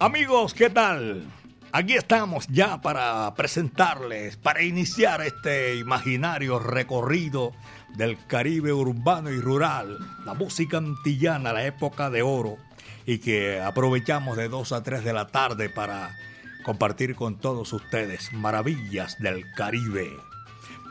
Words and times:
Amigos, 0.00 0.54
¿qué 0.54 0.70
tal? 0.70 1.24
Aquí 1.72 1.94
estamos 1.94 2.46
ya 2.46 2.80
para 2.80 3.34
presentarles, 3.34 4.36
para 4.36 4.62
iniciar 4.62 5.22
este 5.22 5.74
imaginario 5.74 6.60
recorrido 6.60 7.52
del 7.96 8.16
Caribe 8.28 8.72
urbano 8.72 9.32
y 9.32 9.40
rural, 9.40 9.98
la 10.24 10.34
música 10.34 10.76
antillana, 10.76 11.52
la 11.52 11.66
época 11.66 12.10
de 12.10 12.22
oro, 12.22 12.58
y 13.06 13.18
que 13.18 13.60
aprovechamos 13.60 14.36
de 14.36 14.48
2 14.48 14.70
a 14.70 14.84
3 14.84 15.02
de 15.02 15.12
la 15.12 15.26
tarde 15.26 15.68
para 15.68 16.16
compartir 16.62 17.16
con 17.16 17.40
todos 17.40 17.72
ustedes 17.72 18.32
maravillas 18.32 19.18
del 19.18 19.50
Caribe. 19.56 20.12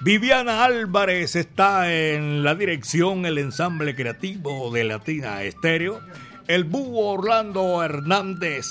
Viviana 0.01 0.65
Álvarez 0.65 1.37
está 1.37 1.93
en 1.93 2.43
la 2.43 2.55
dirección, 2.55 3.25
el 3.25 3.37
ensamble 3.37 3.95
creativo 3.95 4.69
de 4.69 4.83
Latina 4.83 5.43
Estéreo, 5.43 6.01
el 6.49 6.65
búho 6.65 7.13
Orlando 7.13 7.81
Hernández 7.81 8.67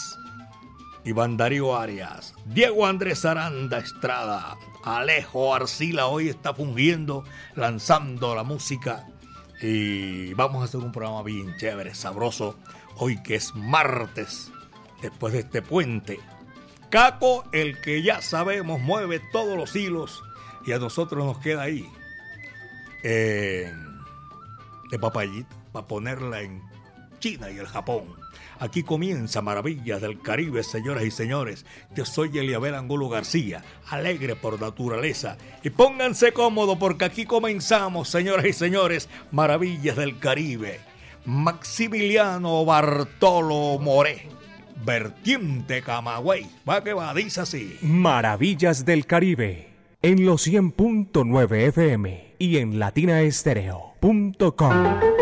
Iván 1.06 1.36
Darío 1.36 1.76
Arias, 1.76 2.34
Diego 2.46 2.84
Andrés 2.84 3.24
Aranda 3.24 3.78
Estrada, 3.78 4.56
Alejo 4.82 5.54
Arcila 5.54 6.08
hoy 6.08 6.28
está 6.28 6.52
fungiendo, 6.52 7.22
lanzando 7.54 8.34
la 8.34 8.42
música. 8.42 9.06
Y 9.62 10.34
vamos 10.34 10.62
a 10.62 10.64
hacer 10.64 10.80
un 10.80 10.90
programa 10.90 11.22
bien 11.22 11.56
chévere, 11.58 11.94
sabroso, 11.94 12.58
hoy 12.96 13.22
que 13.22 13.36
es 13.36 13.54
martes, 13.54 14.50
después 15.00 15.32
de 15.32 15.38
este 15.40 15.62
puente. 15.62 16.18
Caco, 16.90 17.44
el 17.52 17.80
que 17.80 18.02
ya 18.02 18.20
sabemos, 18.20 18.80
mueve 18.80 19.20
todos 19.30 19.56
los 19.56 19.76
hilos 19.76 20.24
y 20.66 20.72
a 20.72 20.80
nosotros 20.80 21.24
nos 21.24 21.38
queda 21.38 21.62
ahí. 21.62 21.88
de 23.04 23.70
papayita, 25.00 25.54
para 25.70 25.86
ponerla 25.86 26.40
en 26.40 26.60
China 27.20 27.48
y 27.48 27.58
el 27.58 27.68
Japón. 27.68 28.25
Aquí 28.58 28.82
comienza 28.82 29.42
Maravillas 29.42 30.00
del 30.00 30.20
Caribe, 30.20 30.62
señoras 30.62 31.04
y 31.04 31.10
señores. 31.10 31.66
Yo 31.94 32.04
soy 32.04 32.38
Eliabel 32.38 32.74
Angulo 32.74 33.08
García, 33.08 33.62
alegre 33.90 34.36
por 34.36 34.60
naturaleza. 34.60 35.36
Y 35.62 35.70
pónganse 35.70 36.32
cómodos 36.32 36.78
porque 36.78 37.04
aquí 37.04 37.26
comenzamos, 37.26 38.08
señoras 38.08 38.46
y 38.46 38.52
señores, 38.52 39.08
Maravillas 39.30 39.96
del 39.96 40.18
Caribe. 40.18 40.80
Maximiliano 41.26 42.64
Bartolo 42.64 43.78
Moré. 43.78 44.28
Vertiente 44.84 45.82
Camagüey. 45.82 46.46
Va 46.68 46.84
que 46.84 46.92
va, 46.92 47.14
dice 47.14 47.40
así. 47.40 47.78
Maravillas 47.82 48.84
del 48.84 49.06
Caribe. 49.06 49.70
En 50.02 50.24
los 50.24 50.46
100.9 50.46 51.56
FM 51.68 52.34
y 52.38 52.58
en 52.58 52.78
latinaestereo.com. 52.78 55.15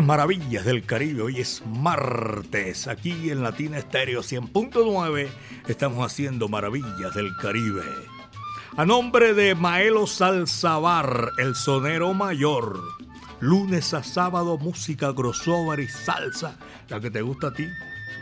Maravillas 0.00 0.64
del 0.64 0.86
Caribe. 0.86 1.22
Hoy 1.22 1.40
es 1.40 1.62
martes. 1.66 2.88
Aquí 2.88 3.30
en 3.30 3.42
Latina 3.42 3.76
Estéreo 3.76 4.22
100.9 4.22 5.28
estamos 5.68 6.06
haciendo 6.06 6.48
Maravillas 6.48 7.14
del 7.14 7.36
Caribe. 7.36 7.82
A 8.76 8.86
nombre 8.86 9.34
de 9.34 9.54
Maelo 9.54 10.06
Salzabar, 10.06 11.32
el 11.36 11.54
sonero 11.54 12.14
mayor. 12.14 12.80
Lunes 13.40 13.92
a 13.92 14.02
sábado, 14.02 14.56
música 14.56 15.14
crossover 15.14 15.80
y 15.80 15.88
salsa, 15.88 16.56
la 16.88 16.98
que 16.98 17.10
te 17.10 17.20
gusta 17.20 17.48
a 17.48 17.52
ti. 17.52 17.66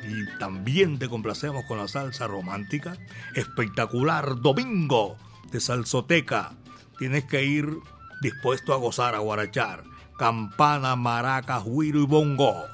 Y 0.09 0.39
también 0.39 0.99
te 0.99 1.09
complacemos 1.09 1.65
con 1.67 1.79
la 1.79 1.87
salsa 1.87 2.27
romántica. 2.27 2.97
Espectacular 3.37 4.41
domingo 4.41 5.17
de 5.53 5.61
Salsoteca. 5.61 6.53
Tienes 6.99 7.27
que 7.27 7.45
ir 7.45 7.69
dispuesto 8.23 8.75
a 8.75 8.77
gozar, 8.77 9.15
a 9.15 9.19
guarachar 9.19 9.85
campana, 10.21 10.95
maraca, 10.97 11.61
huiro 11.61 12.03
y 12.03 12.05
bongo. 12.05 12.67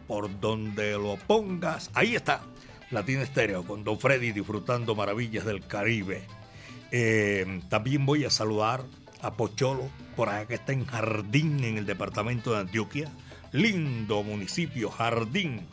Por 0.07 0.39
donde 0.41 0.94
lo 0.94 1.15
pongas, 1.15 1.89
ahí 1.94 2.15
está. 2.15 2.41
Latina 2.91 3.23
Estéreo 3.23 3.63
con 3.63 3.83
don 3.83 4.00
Freddy 4.00 4.33
disfrutando 4.33 4.95
maravillas 4.95 5.45
del 5.45 5.65
Caribe. 5.65 6.23
Eh, 6.91 7.61
también 7.69 8.05
voy 8.05 8.25
a 8.25 8.29
saludar 8.29 8.83
a 9.21 9.33
Pocholo, 9.33 9.89
por 10.17 10.29
acá 10.29 10.45
que 10.45 10.55
está 10.55 10.73
en 10.73 10.85
Jardín, 10.85 11.63
en 11.63 11.77
el 11.77 11.85
departamento 11.85 12.51
de 12.51 12.59
Antioquia. 12.59 13.09
Lindo 13.53 14.23
municipio, 14.23 14.91
Jardín, 14.91 15.67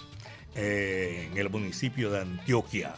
eh, 0.54 1.28
en 1.30 1.38
el 1.38 1.50
municipio 1.50 2.10
de 2.10 2.20
Antioquia. 2.20 2.94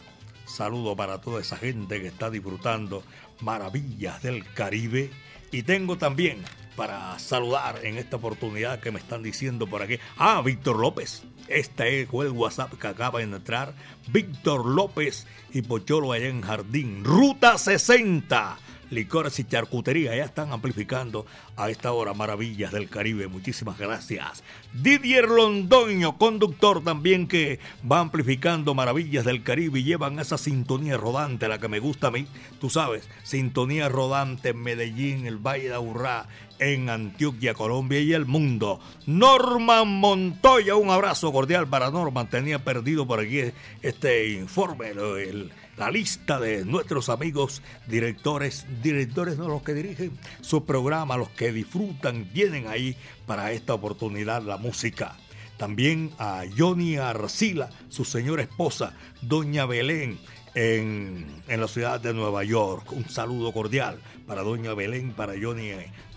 Saludo 0.53 0.95
para 0.95 1.19
toda 1.19 1.41
esa 1.41 1.57
gente 1.57 1.99
que 1.99 2.05
está 2.05 2.29
disfrutando 2.29 3.01
maravillas 3.41 4.21
del 4.21 4.45
Caribe. 4.53 5.09
Y 5.51 5.63
tengo 5.63 5.97
también 5.97 6.43
para 6.75 7.17
saludar 7.17 7.79
en 7.83 7.97
esta 7.97 8.17
oportunidad 8.17 8.79
que 8.79 8.91
me 8.91 8.99
están 8.99 9.23
diciendo 9.23 9.65
por 9.65 9.81
aquí. 9.81 9.97
Ah, 10.15 10.43
Víctor 10.45 10.77
López. 10.77 11.23
Este 11.47 12.01
es 12.01 12.09
el 12.13 12.29
WhatsApp 12.29 12.71
que 12.79 12.85
acaba 12.85 13.17
de 13.17 13.25
entrar. 13.25 13.73
Víctor 14.09 14.67
López 14.67 15.25
y 15.51 15.63
Pocholo 15.63 16.11
allá 16.11 16.27
en 16.27 16.43
Jardín. 16.43 17.03
Ruta 17.03 17.57
60 17.57 18.59
licores 18.93 19.39
y 19.39 19.43
charcutería 19.43 20.15
ya 20.15 20.23
están 20.23 20.53
amplificando 20.53 21.25
a 21.57 21.69
esta 21.69 21.91
hora 21.91 22.13
maravillas 22.13 22.71
del 22.71 22.89
Caribe. 22.89 23.27
Muchísimas 23.27 23.77
gracias. 23.77 24.43
Didier 24.73 25.27
Londoño, 25.27 26.17
conductor 26.17 26.83
también 26.83 27.27
que 27.27 27.59
va 27.89 27.99
amplificando 27.99 28.73
maravillas 28.73 29.25
del 29.25 29.43
Caribe 29.43 29.79
y 29.79 29.83
llevan 29.83 30.19
esa 30.19 30.37
sintonía 30.37 30.97
rodante, 30.97 31.47
la 31.47 31.59
que 31.59 31.67
me 31.67 31.79
gusta 31.79 32.07
a 32.07 32.11
mí. 32.11 32.27
Tú 32.59 32.69
sabes, 32.69 33.09
sintonía 33.23 33.89
rodante 33.89 34.49
en 34.49 34.61
Medellín, 34.61 35.25
el 35.25 35.37
Valle 35.37 35.69
de 35.69 35.75
Aburrá, 35.75 36.27
en 36.59 36.89
Antioquia, 36.89 37.53
Colombia 37.53 37.99
y 37.99 38.13
el 38.13 38.25
mundo. 38.25 38.79
Norman 39.05 39.87
Montoya, 39.87 40.75
un 40.75 40.89
abrazo 40.89 41.31
cordial 41.31 41.67
para 41.67 41.91
Norman. 41.91 42.29
Tenía 42.29 42.63
perdido 42.63 43.05
por 43.05 43.19
aquí 43.19 43.41
este 43.81 44.29
informe, 44.29 44.89
el 44.89 45.51
la 45.77 45.89
lista 45.89 46.39
de 46.39 46.65
nuestros 46.65 47.09
amigos 47.09 47.61
directores, 47.87 48.65
directores 48.81 49.37
no 49.37 49.47
los 49.47 49.63
que 49.63 49.73
dirigen 49.73 50.17
su 50.41 50.65
programa, 50.65 51.17
los 51.17 51.29
que 51.29 51.51
disfrutan, 51.51 52.29
vienen 52.33 52.67
ahí 52.67 52.95
para 53.25 53.51
esta 53.51 53.73
oportunidad 53.73 54.43
la 54.43 54.57
música. 54.57 55.15
También 55.57 56.11
a 56.17 56.43
Johnny 56.57 56.97
Arcila, 56.97 57.69
su 57.89 58.05
señora 58.05 58.43
esposa, 58.43 58.93
Doña 59.21 59.65
Belén, 59.65 60.19
en, 60.55 61.25
la 61.47 61.67
ciudad 61.67 61.99
de 61.99 62.13
Nueva 62.13 62.43
York. 62.43 62.91
Un 62.91 63.09
saludo 63.09 63.51
cordial 63.51 63.99
para 64.27 64.43
Doña 64.43 64.73
Belén, 64.73 65.13
para 65.13 65.33
Johnny 65.41 65.71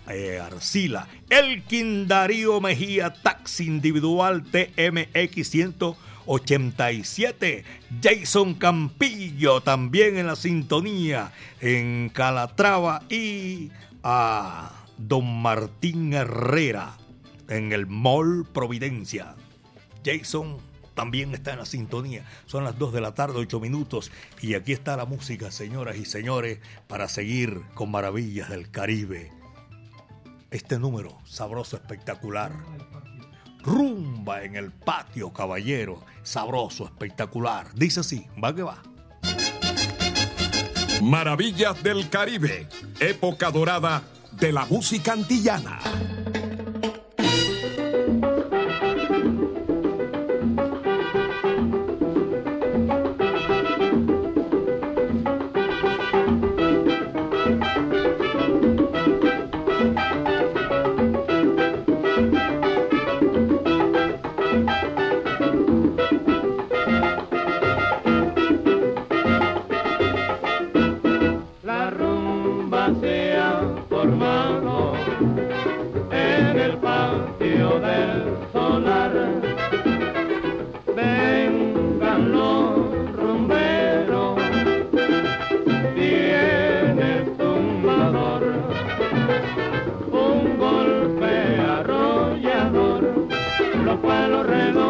eh, 0.09 0.39
Arcila. 0.39 1.07
Elkin 1.29 2.07
Darío 2.07 2.61
Mejía, 2.61 3.13
taxi 3.13 3.65
individual 3.65 4.43
TMX 4.43 5.49
100 5.49 5.75
87. 6.27 7.63
Jason 8.01 8.53
Campillo 8.53 9.61
también 9.61 10.17
en 10.17 10.27
la 10.27 10.35
sintonía 10.35 11.31
en 11.59 12.09
Calatrava 12.09 13.01
y 13.09 13.71
a 14.03 14.71
Don 14.97 15.41
Martín 15.41 16.13
Herrera 16.13 16.95
en 17.49 17.71
el 17.71 17.87
Mall 17.87 18.45
Providencia. 18.53 19.35
Jason 20.05 20.57
también 20.93 21.33
está 21.33 21.53
en 21.53 21.59
la 21.59 21.65
sintonía. 21.65 22.25
Son 22.47 22.63
las 22.63 22.77
2 22.77 22.93
de 22.93 23.01
la 23.01 23.13
tarde, 23.13 23.35
8 23.37 23.59
minutos. 23.59 24.11
Y 24.41 24.55
aquí 24.55 24.73
está 24.73 24.97
la 24.97 25.05
música, 25.05 25.51
señoras 25.51 25.97
y 25.97 26.05
señores, 26.05 26.59
para 26.87 27.07
seguir 27.07 27.61
con 27.73 27.91
Maravillas 27.91 28.49
del 28.49 28.71
Caribe. 28.71 29.31
Este 30.49 30.79
número, 30.79 31.17
sabroso, 31.25 31.75
espectacular. 31.75 32.51
Rumba 33.67 34.43
en 34.43 34.55
el 34.55 34.71
patio, 34.71 35.33
caballero. 35.33 36.01
Sabroso, 36.23 36.85
espectacular. 36.85 37.67
Dice 37.75 37.99
así, 37.99 38.25
va 38.41 38.55
que 38.55 38.63
va. 38.63 38.81
Maravillas 41.03 41.83
del 41.83 42.09
Caribe, 42.09 42.69
época 43.01 43.51
dorada 43.51 44.03
de 44.31 44.53
la 44.53 44.65
música 44.67 45.11
antillana. 45.11 45.79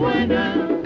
buena. 0.00 0.79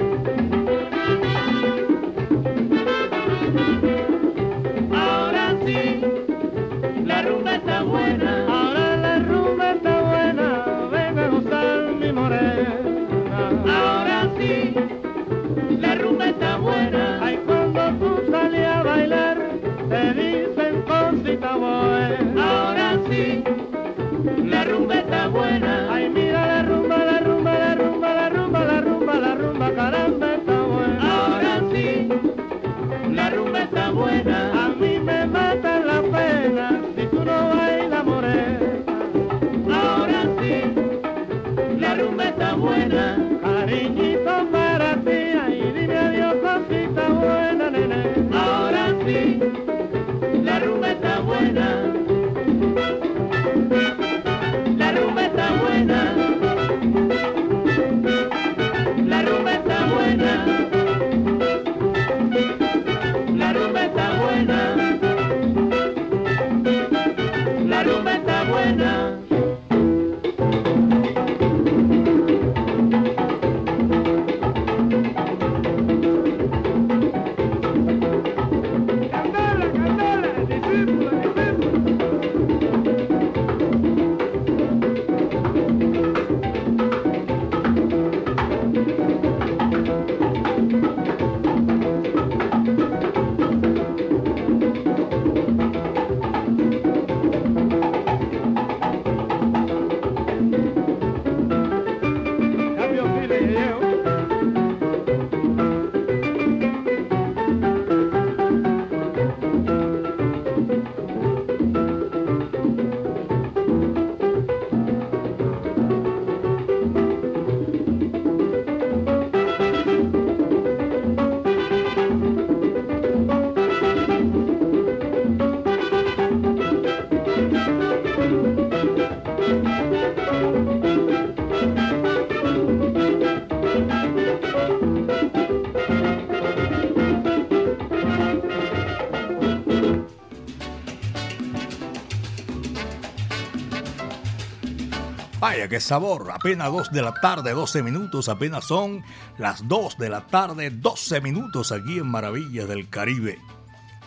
Qué 145.69 145.81
sabor. 145.81 146.31
Apenas 146.33 146.71
2 146.71 146.93
de 146.93 147.03
la 147.03 147.15
tarde, 147.15 147.53
12 147.53 147.83
minutos. 147.83 148.29
Apenas 148.29 148.65
son 148.65 149.03
las 149.39 149.67
2 149.67 149.99
de 149.99 150.11
la 150.11 150.27
tarde, 150.27 150.71
12 150.71 151.21
minutos 151.21 151.73
aquí 151.73 151.99
en 151.99 152.07
Maravillas 152.07 152.69
del 152.69 152.89
Caribe. 152.89 153.39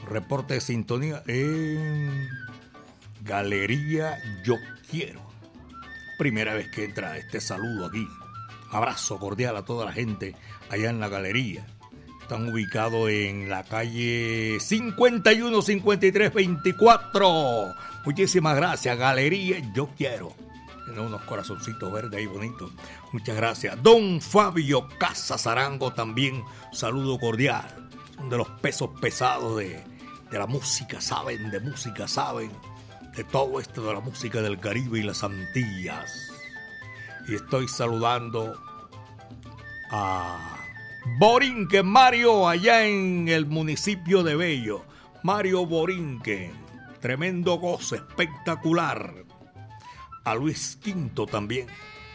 Reporte 0.10 0.56
de 0.56 0.62
sintonía 0.62 1.24
en 1.28 2.28
Galería 3.22 4.18
Yo 4.44 4.56
Quiero. 4.90 5.22
Primera 6.18 6.54
vez 6.54 6.70
que 6.70 6.86
entra 6.86 7.18
este 7.18 7.42
saludo 7.42 7.88
aquí. 7.88 8.08
Abrazo 8.72 9.18
cordial 9.18 9.58
a 9.58 9.66
toda 9.66 9.86
la 9.86 9.92
gente 9.92 10.36
allá 10.70 10.90
en 10.90 11.00
la 11.00 11.10
galería. 11.10 11.66
Están 12.22 12.50
ubicados 12.50 13.10
en 13.10 13.50
la 13.50 13.64
calle 13.64 14.58
51 14.60 15.62
53 15.62 16.34
24. 16.34 17.74
Muchísimas 18.06 18.56
gracias, 18.56 18.98
Galería 18.98 19.60
Yo 19.74 19.90
Quiero. 19.98 20.47
Tiene 20.88 21.02
unos 21.02 21.22
corazoncitos 21.24 21.92
verdes 21.92 22.18
ahí 22.18 22.28
bonitos. 22.28 22.72
Muchas 23.12 23.36
gracias. 23.36 23.84
Don 23.84 24.22
Fabio 24.22 24.88
Casa 24.98 25.38
Zarango 25.38 25.92
también, 25.92 26.46
saludo 26.72 27.20
cordial. 27.20 27.90
Son 28.16 28.30
de 28.30 28.38
los 28.38 28.48
pesos 28.62 28.92
pesados 29.02 29.58
de, 29.58 29.84
de 30.32 30.40
la 30.40 30.48
música, 30.48 31.02
saben 31.02 31.52
de 31.52 31.60
música, 31.60 32.08
saben 32.08 32.52
de 33.18 33.26
todo 33.26 33.60
esto 33.60 33.86
de 33.86 33.96
la 33.96 34.00
música 34.00 34.42
del 34.42 34.62
Caribe 34.62 35.00
y 35.00 35.04
las 35.04 35.26
Antillas. 35.26 36.32
Y 37.28 37.36
estoy 37.36 37.68
saludando 37.68 38.58
a 39.92 40.58
Borinque 41.20 41.84
Mario 41.84 42.48
allá 42.48 42.86
en 42.86 43.28
el 43.28 43.46
municipio 43.46 44.24
de 44.24 44.38
Bello. 44.38 44.86
Mario 45.22 45.66
Borinque, 45.66 46.54
tremendo 47.02 47.56
goce, 47.56 47.98
espectacular 47.98 49.27
a 50.28 50.36
Luis 50.36 50.78
Quinto 50.84 51.26
también, 51.26 51.68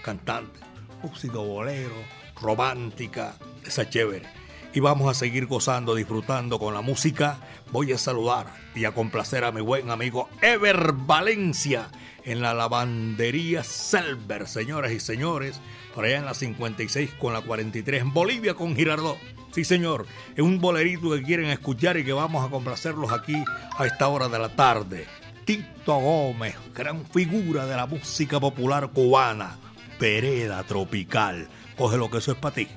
cantante, 0.05 0.61
música 1.03 1.39
bolero, 1.39 1.95
romántica, 2.39 3.37
esa 3.65 3.89
chévere. 3.89 4.29
Y 4.75 4.81
vamos 4.81 5.11
a 5.11 5.15
seguir 5.15 5.47
gozando, 5.47 5.95
disfrutando 5.95 6.59
con 6.59 6.75
la 6.75 6.83
música. 6.83 7.39
Voy 7.71 7.91
a 7.93 7.99
saludar 7.99 8.53
y 8.75 8.85
a 8.85 8.93
complacer 8.93 9.45
a 9.45 9.53
mi 9.53 9.63
buen 9.63 9.91
amigo 9.91 10.29
Ever 10.43 10.93
Valencia 10.93 11.89
en 12.25 12.43
la 12.43 12.53
lavandería 12.53 13.65
Selber, 13.65 14.47
señoras 14.47 14.93
y 14.93 15.01
señores, 15.01 15.59
por 15.95 16.05
allá 16.05 16.19
en 16.19 16.27
la 16.27 16.35
56 16.35 17.13
con 17.19 17.33
la 17.33 17.41
43 17.41 18.03
en 18.03 18.13
Bolivia 18.13 18.53
con 18.53 18.77
Girardot. 18.77 19.17
Sí, 19.53 19.65
señor, 19.65 20.07
es 20.37 20.43
un 20.43 20.61
bolerito 20.61 21.11
que 21.13 21.23
quieren 21.23 21.47
escuchar 21.47 21.97
y 21.97 22.05
que 22.05 22.13
vamos 22.13 22.47
a 22.47 22.51
complacerlos 22.51 23.11
aquí 23.11 23.43
a 23.79 23.87
esta 23.87 24.09
hora 24.09 24.29
de 24.29 24.39
la 24.39 24.51
tarde. 24.51 25.07
Tito 25.45 25.99
Gómez, 25.99 26.55
gran 26.75 27.05
figura 27.07 27.67
de 27.67 27.77
la 27.77 27.87
música 27.87 28.39
popular 28.39 28.91
cubana, 28.91 29.59
Pereda 29.99 30.63
Tropical. 30.63 31.49
Coge 31.77 31.97
lo 31.97 32.11
que 32.11 32.19
eso 32.19 32.33
es 32.33 32.39
para 32.39 32.55
ti. 32.55 32.69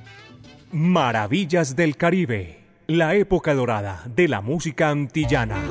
Maravillas 0.72 1.76
del 1.76 1.96
Caribe, 1.96 2.64
la 2.88 3.16
época 3.16 3.54
dorada 3.54 4.04
de 4.08 4.28
la 4.28 4.42
música 4.42 4.90
antillana. 4.90 5.62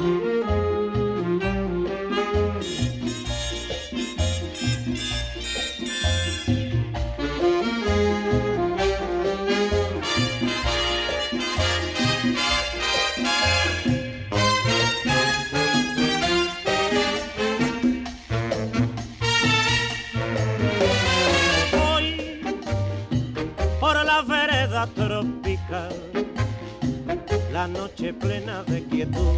La 27.52 27.66
noche 27.68 28.12
plena 28.12 28.62
de 28.64 28.85
quietud, 28.85 29.37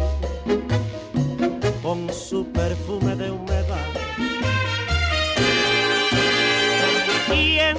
con 1.81 2.11
su 2.13 2.45
perfume 2.47 3.15
de 3.15 3.31
humedad. 3.31 3.87
Y 7.33 7.59
en 7.59 7.77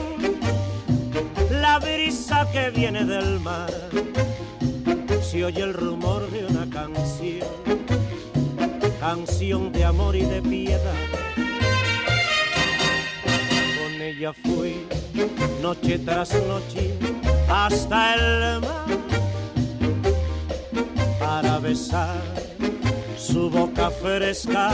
la 1.61 1.79
brisa 1.79 2.49
que 2.53 2.71
viene 2.71 3.05
del 3.05 3.41
mar, 3.41 3.73
se 5.23 5.45
oye 5.45 5.63
el 5.63 5.75
rumor 5.75 6.31
de 6.31 6.47
una 6.47 6.69
canción, 6.71 7.49
canción 9.01 9.73
de 9.73 9.85
amor 9.85 10.17
y 10.17 10.23
de 10.23 10.41
piedad. 10.41 10.95
Con 13.79 14.01
ella 14.01 14.33
fui 14.33 14.87
noche 15.61 15.99
tras 15.99 16.33
noche 16.47 17.08
hasta 17.49 18.15
el 18.15 18.61
mar 18.61 18.87
para 21.19 21.59
besar 21.59 22.17
su 23.17 23.51
boca 23.51 23.91
fresca 23.91 24.71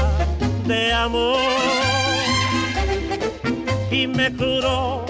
de 0.66 0.92
amor. 0.92 1.38
Y 3.90 4.06
me 4.06 4.30
juró 4.32 5.04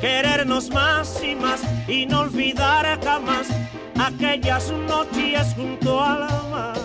querernos 0.00 0.70
más 0.70 1.22
y 1.22 1.34
más 1.34 1.60
y 1.88 2.06
no 2.06 2.20
olvidar 2.20 2.98
jamás 3.04 3.48
aquellas 3.98 4.70
noches 4.70 5.54
junto 5.54 6.02
al 6.02 6.20
mar. 6.50 6.76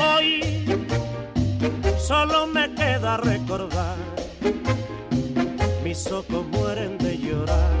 Hoy 0.00 0.64
solo 1.98 2.46
me 2.46 2.72
queda 2.74 3.18
recordar 3.18 3.96
mis 5.98 6.12
ojos 6.12 6.46
mueren 6.52 6.96
de 6.98 7.18
llorar, 7.18 7.77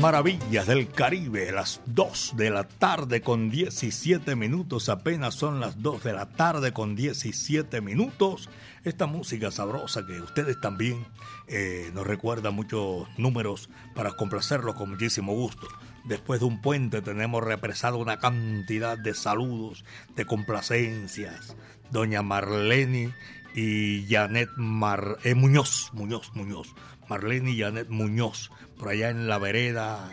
Maravillas 0.00 0.66
del 0.66 0.88
Caribe, 0.88 1.52
las 1.52 1.80
2 1.86 2.34
de 2.36 2.50
la 2.50 2.64
tarde 2.64 3.20
con 3.20 3.50
17 3.50 4.36
minutos, 4.36 4.88
apenas 4.88 5.34
son 5.34 5.60
las 5.60 5.82
2 5.82 6.04
de 6.04 6.12
la 6.12 6.30
tarde 6.30 6.72
con 6.72 6.96
17 6.96 7.80
minutos. 7.80 8.48
Esta 8.84 9.06
música 9.06 9.50
sabrosa 9.50 10.06
que 10.06 10.20
ustedes 10.20 10.60
también 10.60 11.04
eh, 11.46 11.90
nos 11.94 12.06
recuerda 12.06 12.50
muchos 12.50 13.06
números 13.18 13.68
para 13.94 14.12
complacerlos 14.12 14.76
con 14.76 14.90
muchísimo 14.90 15.34
gusto. 15.34 15.66
Después 16.04 16.40
de 16.40 16.46
un 16.46 16.62
puente 16.62 17.02
tenemos 17.02 17.44
represado 17.44 17.98
una 17.98 18.18
cantidad 18.18 18.96
de 18.96 19.14
saludos, 19.14 19.84
de 20.16 20.24
complacencias. 20.24 21.56
Doña 21.90 22.22
Marlene 22.22 23.14
y 23.54 24.06
Janet 24.08 24.48
Mar 24.56 25.18
eh, 25.24 25.34
Muñoz, 25.34 25.90
Muñoz, 25.92 26.30
Muñoz. 26.34 26.74
Marlene 27.08 27.50
y 27.50 27.60
Janet 27.60 27.88
Muñoz 27.90 28.50
por 28.82 28.90
allá 28.90 29.10
en 29.10 29.28
la 29.28 29.38
vereda 29.38 30.10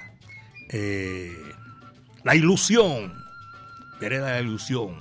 eh, 0.69 1.35
La 2.23 2.35
Ilusión, 2.35 3.15
vereda 3.99 4.33
La 4.33 4.41
Ilusión, 4.41 4.95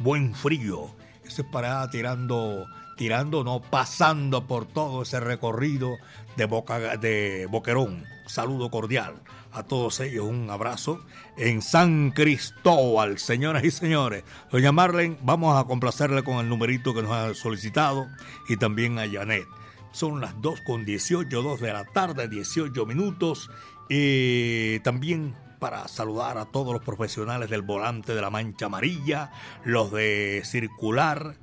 Buen 0.00 0.34
Frío, 0.34 0.96
ese 1.24 1.42
es 1.42 1.48
para 1.48 1.88
tirando, 1.90 2.66
tirando, 2.96 3.44
no, 3.44 3.60
pasando 3.60 4.48
por 4.48 4.66
todo 4.66 5.02
ese 5.02 5.20
recorrido 5.20 5.94
de, 6.36 6.46
Boca, 6.46 6.96
de 6.96 7.46
Boquerón. 7.48 8.04
Saludo 8.26 8.68
cordial 8.68 9.14
a 9.52 9.62
todos 9.62 10.00
ellos, 10.00 10.26
un 10.26 10.50
abrazo 10.50 11.00
en 11.36 11.62
San 11.62 12.10
Cristóbal, 12.10 13.20
señoras 13.20 13.62
y 13.62 13.70
señores. 13.70 14.24
Doña 14.50 14.72
Marlene, 14.72 15.18
vamos 15.22 15.56
a 15.56 15.68
complacerle 15.68 16.24
con 16.24 16.38
el 16.38 16.48
numerito 16.48 16.92
que 16.94 17.02
nos 17.02 17.12
ha 17.12 17.32
solicitado 17.34 18.08
y 18.48 18.56
también 18.56 18.98
a 18.98 19.08
Janet. 19.08 19.46
Son 19.92 20.20
las 20.20 20.40
2 20.40 20.60
con 20.62 20.84
18, 20.84 21.42
2 21.42 21.60
de 21.60 21.72
la 21.72 21.84
tarde, 21.84 22.28
18 22.28 22.86
minutos. 22.86 23.50
Y 23.88 24.80
también 24.80 25.34
para 25.58 25.88
saludar 25.88 26.38
a 26.38 26.46
todos 26.46 26.72
los 26.72 26.82
profesionales 26.82 27.50
del 27.50 27.62
volante 27.62 28.14
de 28.14 28.20
la 28.20 28.30
Mancha 28.30 28.66
Amarilla, 28.66 29.32
los 29.64 29.90
de 29.92 30.42
Circular 30.44 31.34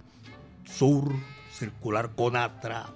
Sur, 0.65 1.11
Circular 1.51 2.11
Conatra, 2.15 2.87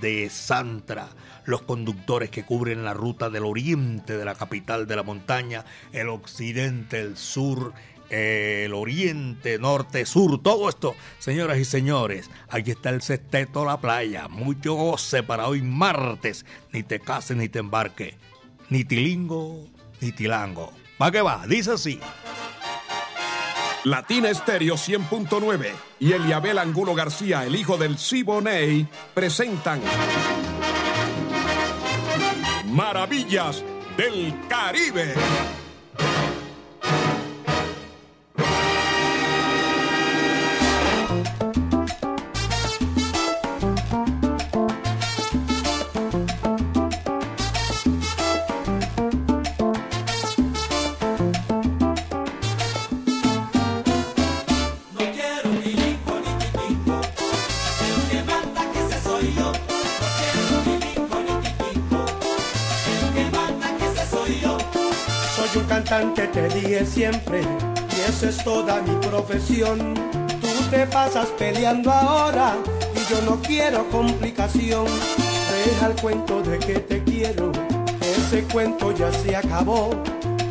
de 0.00 0.28
Santra, 0.30 1.08
los 1.44 1.62
conductores 1.62 2.30
que 2.30 2.44
cubren 2.44 2.84
la 2.84 2.94
ruta 2.94 3.30
del 3.30 3.44
oriente 3.44 4.16
de 4.16 4.24
la 4.24 4.34
capital 4.34 4.86
de 4.86 4.96
la 4.96 5.02
montaña, 5.02 5.64
el 5.92 6.08
occidente, 6.08 7.00
el 7.00 7.16
sur, 7.16 7.72
el 8.10 8.74
oriente, 8.74 9.58
norte, 9.58 10.06
sur, 10.06 10.42
todo 10.42 10.68
esto, 10.68 10.94
señoras 11.18 11.58
y 11.58 11.64
señores, 11.64 12.30
aquí 12.48 12.70
está 12.70 12.90
el 12.90 13.02
sexteto 13.02 13.64
La 13.64 13.80
Playa, 13.80 14.28
mucho 14.28 14.74
goce 14.74 15.22
para 15.22 15.48
hoy 15.48 15.62
martes, 15.62 16.44
ni 16.72 16.82
te 16.82 17.00
cases 17.00 17.36
ni 17.36 17.48
te 17.48 17.60
embarque, 17.60 18.16
ni 18.68 18.84
tilingo 18.84 19.66
ni 20.00 20.12
tilango. 20.12 20.72
¿Va 21.00 21.10
que 21.10 21.22
va? 21.22 21.44
Dice 21.46 21.72
así. 21.72 22.00
Latina 23.84 24.30
Estéreo 24.30 24.76
100.9 24.76 25.70
y 26.00 26.12
Eliabel 26.12 26.58
Angulo 26.58 26.94
García, 26.94 27.44
el 27.44 27.54
hijo 27.54 27.76
del 27.76 27.98
Siboney, 27.98 28.88
presentan 29.12 29.80
Maravillas 32.70 33.62
del 33.96 34.34
Caribe. 34.48 35.14
Siempre, 66.94 67.40
y 67.40 68.08
esa 68.08 68.28
es 68.28 68.44
toda 68.44 68.80
mi 68.82 68.94
profesión. 69.06 69.94
Tú 70.40 70.70
te 70.70 70.86
pasas 70.86 71.26
peleando 71.36 71.90
ahora 71.90 72.54
y 72.94 73.12
yo 73.12 73.20
no 73.22 73.42
quiero 73.42 73.90
complicación. 73.90 74.86
Deja 74.86 75.86
el 75.88 76.00
cuento 76.00 76.40
de 76.42 76.58
que 76.60 76.74
te 76.74 77.02
quiero, 77.02 77.50
ese 78.00 78.44
cuento 78.44 78.92
ya 78.92 79.10
se 79.10 79.34
acabó. 79.34 79.90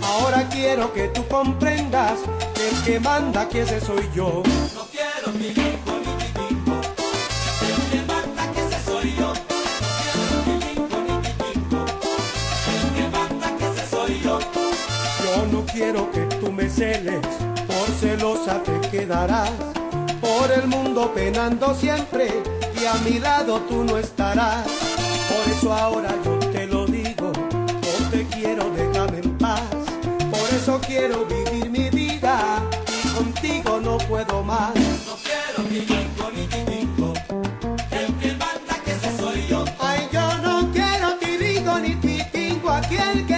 Ahora 0.04 0.46
quiero 0.50 0.92
que 0.92 1.08
tú 1.08 1.26
comprendas 1.30 2.20
que 2.56 2.68
el 2.68 2.84
que 2.84 3.00
manda 3.00 3.48
que 3.48 3.62
ese 3.62 3.80
soy 3.80 4.10
yo. 4.14 4.44
No 4.76 4.86
quiero 4.92 5.32
mi 5.40 5.48
hijo 5.48 5.92
ni 6.04 6.12
mi 6.20 6.28
el 7.70 7.82
que 7.90 8.00
manda 8.06 8.52
que 8.52 8.60
ese 8.60 8.86
soy 8.86 9.16
yo. 9.16 9.34
quiero 15.74 16.12
que 16.12 16.23
por 16.84 17.88
celosa 18.02 18.62
te 18.62 18.90
quedarás, 18.90 19.52
por 20.20 20.52
el 20.52 20.68
mundo 20.68 21.14
penando 21.16 21.74
siempre 21.74 22.28
y 22.78 22.86
a 22.86 22.96
mi 23.06 23.20
lado 23.20 23.62
tú 23.70 23.86
no 23.86 23.98
estarás. 23.98 24.68
Por 25.30 25.54
eso 25.54 25.72
ahora 25.74 26.14
yo 26.26 26.38
te 26.52 26.68
lo 26.68 26.86
digo, 26.86 27.32
no 27.32 28.10
te 28.12 28.28
quiero, 28.28 28.70
déjame 28.72 29.20
en 29.20 29.38
paz. 29.38 29.62
Por 30.30 30.50
eso 30.54 30.82
quiero 30.86 31.26
vivir 31.26 31.70
mi 31.70 31.90
vida 31.90 32.62
y 33.06 33.08
contigo 33.10 33.80
no 33.80 33.98
puedo 34.00 34.44
más. 34.44 34.74
No 34.76 35.16
quiero 35.24 35.70
vivir 35.70 36.10
con 36.18 36.38
el 36.38 36.48
que 38.20 38.32
manda 38.34 38.76
que 38.84 38.92
ese 38.92 39.18
soy 39.18 39.48
yo. 39.48 39.64
Ay, 39.80 40.10
yo 40.12 40.38
no 40.40 40.70
quiero 40.74 41.16
tirigo 41.18 41.80
ni 41.80 41.96
titingo, 41.96 42.70
aquí 42.72 42.98
el 42.98 43.26
que 43.26 43.33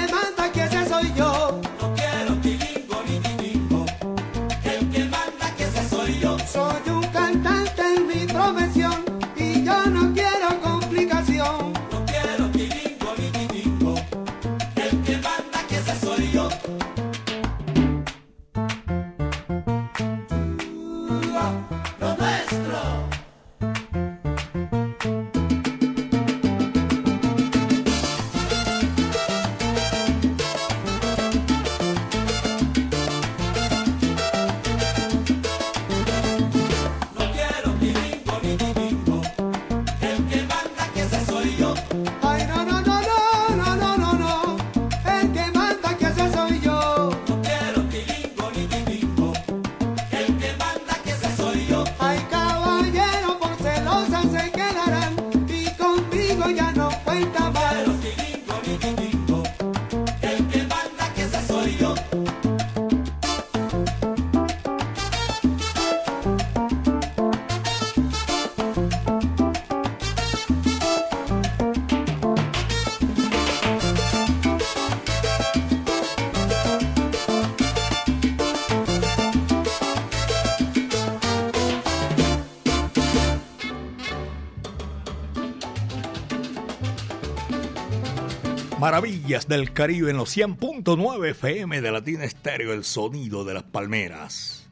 Del 89.26 89.74
Caribe 89.74 90.12
en 90.12 90.18
los 90.18 90.38
100.9 90.38 91.30
FM 91.32 91.82
de 91.82 91.92
Latina 91.92 92.24
Estéreo, 92.26 92.74
el 92.74 92.84
sonido 92.84 93.44
de 93.44 93.56
las 93.56 93.64
palmeras. 93.64 94.70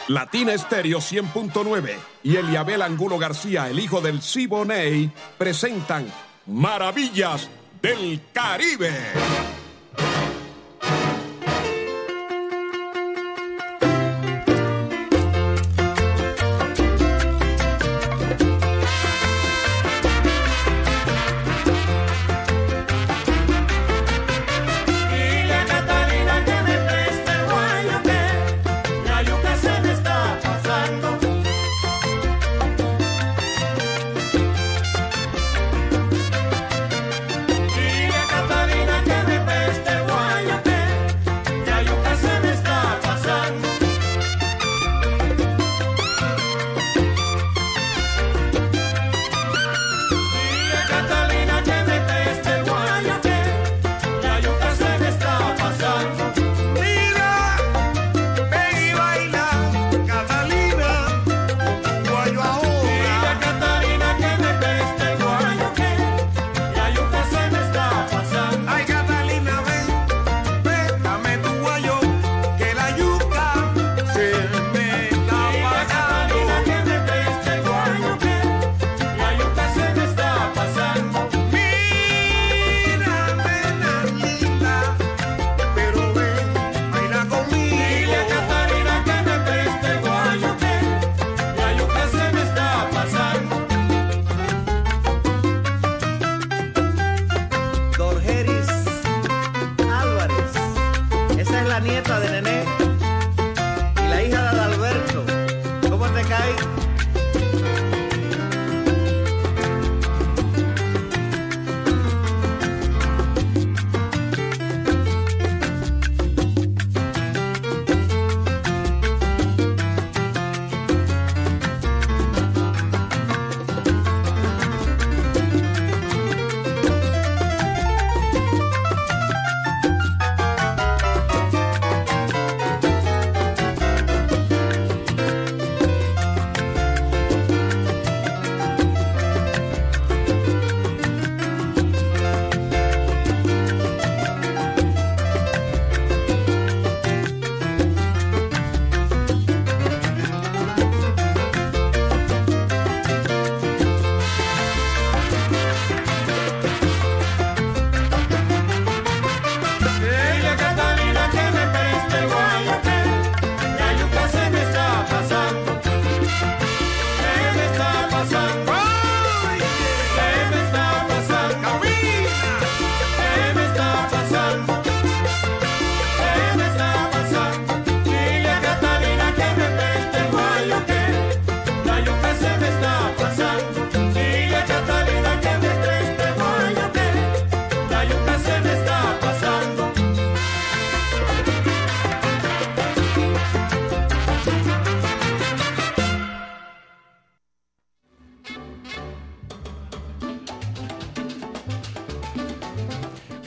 Latina 0.09 0.55
Estéreo 0.55 0.99
100.9 0.99 1.97
y 2.23 2.37
Eliabel 2.37 2.83
Angulo 2.83 3.19
García, 3.19 3.69
el 3.69 3.81
hijo 3.81 4.01
del 4.01 4.23
Siboney, 4.23 5.11
presentan 5.37 6.07
Maravillas 6.47 7.51
del 7.83 8.21
Caribe. 8.33 8.93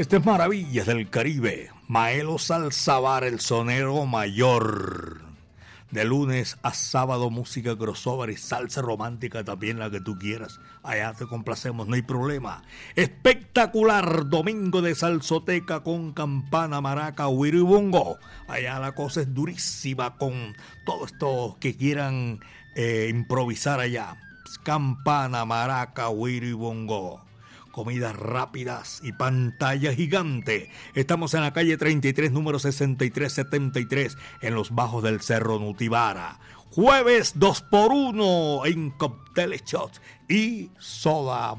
Este 0.10 0.18
es 0.18 0.26
Maravillas 0.26 0.88
del 0.88 1.08
Caribe. 1.08 1.70
Maelo 1.88 2.40
Salzabar, 2.40 3.24
el 3.24 3.40
sonero 3.40 4.08
mayor. 4.08 5.22
De 5.92 6.04
lunes 6.04 6.58
a 6.64 6.74
sábado, 6.74 7.30
música 7.30 7.78
crossover 7.78 8.32
y 8.32 8.36
salsa 8.36 8.82
romántica, 8.82 9.44
también 9.44 9.78
la 9.78 9.92
que 9.92 10.02
tú 10.02 10.18
quieras. 10.18 10.60
Allá 10.82 11.14
te 11.14 11.28
complacemos, 11.28 11.88
no 11.88 11.94
hay 11.94 12.02
problema. 12.02 12.64
Espectacular 12.96 14.28
domingo 14.28 14.82
de 14.82 14.96
salsoteca 14.96 15.84
con 15.84 16.14
campana, 16.14 16.82
maraca, 16.82 17.28
huiribungo. 17.28 18.18
Allá 18.48 18.80
la 18.80 18.94
cosa 18.94 19.22
es 19.22 19.32
durísima 19.32 20.18
con 20.18 20.56
todos 20.88 21.12
estos 21.12 21.58
que 21.58 21.78
quieran 21.78 22.40
eh, 22.76 23.10
improvisar 23.12 23.80
allá. 23.80 24.18
Campana, 24.64 25.46
maraca, 25.46 26.10
huiribungo 26.10 27.29
comidas 27.80 28.14
rápidas 28.14 29.00
y 29.04 29.14
pantalla 29.14 29.94
gigante. 29.94 30.70
Estamos 30.96 31.34
en 31.34 31.44
la 31.44 31.54
calle 31.54 31.78
33, 31.78 32.30
número 32.30 32.60
6373, 32.60 34.18
en 34.42 34.54
los 34.54 34.76
bajos 34.76 35.02
del 35.02 35.22
Cerro 35.22 35.60
Nutibara. 35.60 36.42
Jueves 36.72 37.36
2 37.36 37.62
por 37.62 37.94
1 37.94 38.66
en 38.66 38.92
Cocktail 38.92 39.54
Shots 39.66 40.02
y 40.28 40.72
soda 40.78 41.56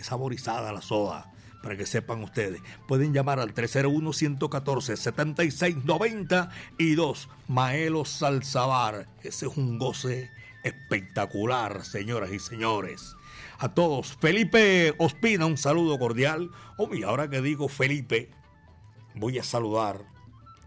saborizada 0.00 0.72
la 0.72 0.80
soda. 0.80 1.32
Para 1.60 1.76
que 1.76 1.86
sepan 1.86 2.22
ustedes, 2.22 2.60
pueden 2.86 3.12
llamar 3.12 3.40
al 3.40 3.52
301-114-7690 3.52 6.50
y 6.78 6.94
2 6.94 7.28
Maelo 7.48 8.04
Salzabar. 8.04 9.08
Ese 9.24 9.46
es 9.46 9.56
un 9.56 9.80
goce 9.80 10.30
espectacular, 10.62 11.84
señoras 11.84 12.30
y 12.30 12.38
señores 12.38 13.16
a 13.64 13.72
todos. 13.72 14.14
Felipe 14.20 14.94
Ospina, 14.98 15.46
un 15.46 15.56
saludo 15.56 15.98
cordial. 15.98 16.50
Oh, 16.76 16.94
y 16.94 17.02
ahora 17.02 17.30
que 17.30 17.40
digo 17.40 17.68
Felipe, 17.68 18.30
voy 19.14 19.38
a 19.38 19.42
saludar 19.42 20.02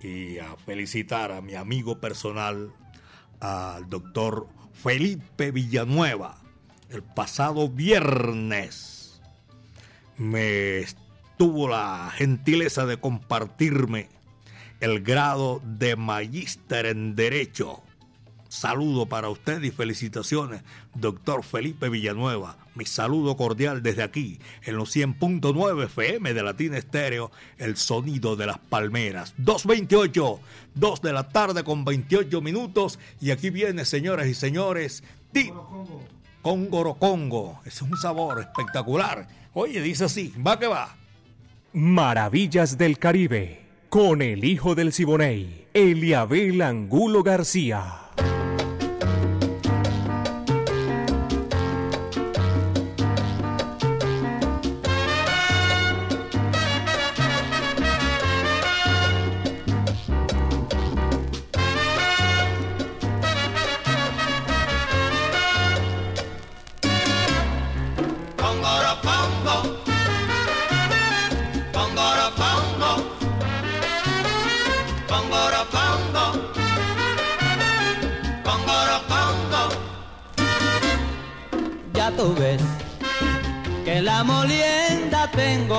y 0.01 0.39
a 0.39 0.55
felicitar 0.65 1.31
a 1.31 1.41
mi 1.41 1.53
amigo 1.53 1.99
personal, 1.99 2.73
al 3.39 3.88
doctor 3.88 4.47
Felipe 4.73 5.51
Villanueva. 5.51 6.41
El 6.89 7.03
pasado 7.03 7.69
viernes 7.69 9.21
me 10.17 10.83
tuvo 11.38 11.67
la 11.67 12.12
gentileza 12.15 12.88
de 12.88 12.97
compartirme 12.97 14.10
el 14.79 15.03
grado 15.03 15.62
de 15.63 15.95
magíster 15.95 16.88
en 16.88 17.15
Derecho. 17.15 17.83
Saludo 18.49 19.05
para 19.05 19.29
usted 19.29 19.62
y 19.62 19.69
felicitaciones, 19.69 20.63
doctor 20.95 21.43
Felipe 21.43 21.89
Villanueva. 21.89 22.57
Mi 22.77 22.85
saludo 22.85 23.35
cordial 23.35 23.81
desde 23.81 24.03
aquí, 24.03 24.37
en 24.63 24.77
los 24.77 24.95
100.9 24.95 25.85
FM 25.85 26.35
de 26.35 26.43
Latina 26.43 26.77
Estéreo, 26.77 27.31
el 27.57 27.75
sonido 27.75 28.35
de 28.35 28.45
las 28.45 28.59
palmeras. 28.59 29.33
2.28, 29.39 30.39
2 30.75 31.01
de 31.01 31.11
la 31.11 31.27
tarde 31.29 31.63
con 31.63 31.83
28 31.83 32.39
minutos. 32.39 32.99
Y 33.19 33.31
aquí 33.31 33.49
viene, 33.49 33.83
señoras 33.83 34.27
y 34.27 34.35
señores, 34.35 35.03
Ti 35.31 35.51
Congoro 36.43 36.93
Congo. 36.93 37.61
Es 37.65 37.81
un 37.81 37.97
sabor 37.97 38.41
espectacular. 38.41 39.27
Oye, 39.53 39.81
dice 39.81 40.05
así, 40.05 40.31
va 40.45 40.59
que 40.59 40.67
va. 40.67 40.95
Maravillas 41.73 42.77
del 42.77 42.99
Caribe, 42.99 43.65
con 43.89 44.21
el 44.21 44.45
hijo 44.45 44.75
del 44.75 44.93
Siboney, 44.93 45.65
Eliabel 45.73 46.61
Angulo 46.61 47.23
García. 47.23 48.06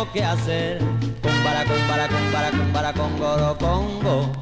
Que 0.07 0.23
hacer. 0.23 0.79
con 1.23 1.33
para, 1.43 1.65
con 1.65 1.79
para, 1.89 2.09
con 2.09 2.33
para, 2.33 2.51
con 2.51 2.73
para, 2.73 2.93
con 2.93 3.19
goro, 3.19 3.59
congo. 3.59 4.33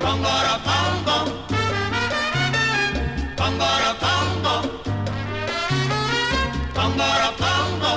Congoro, 0.00 0.54
congo. 0.68 1.16
Congoro, 3.36 3.90
congo. 4.04 4.54
Congoro, 6.74 7.28
congo. 7.42 7.92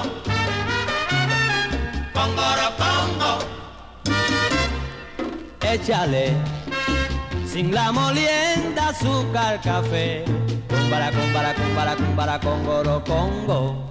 Congoro, 2.14 2.68
congo. 2.82 3.32
Échale 5.62 6.34
sin 7.46 7.72
la 7.72 7.92
molienda, 7.92 8.90
azúcar, 8.90 9.62
café. 9.62 10.26
Con 10.68 10.90
para, 10.90 11.12
con 11.12 11.34
para, 11.34 11.54
con 11.54 11.70
para, 11.76 11.96
con 11.96 12.16
para, 12.16 12.40
con 12.40 12.66
goro, 12.66 13.04
congo. 13.04 13.91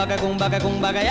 Eh, 0.00 0.16
cumba 0.60 0.92
que 0.92 1.08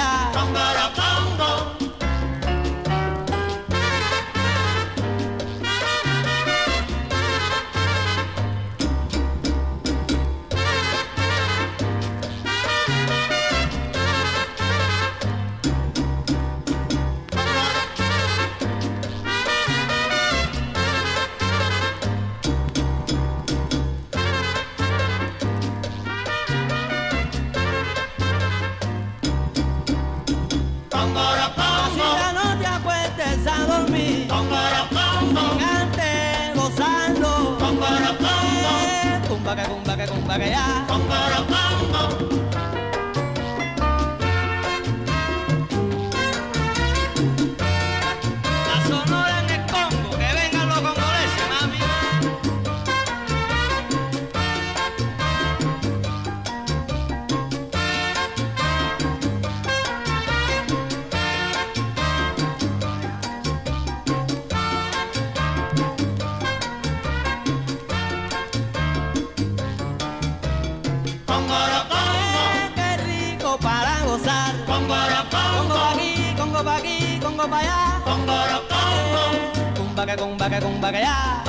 que 80.50 81.00
ya. 81.00 81.44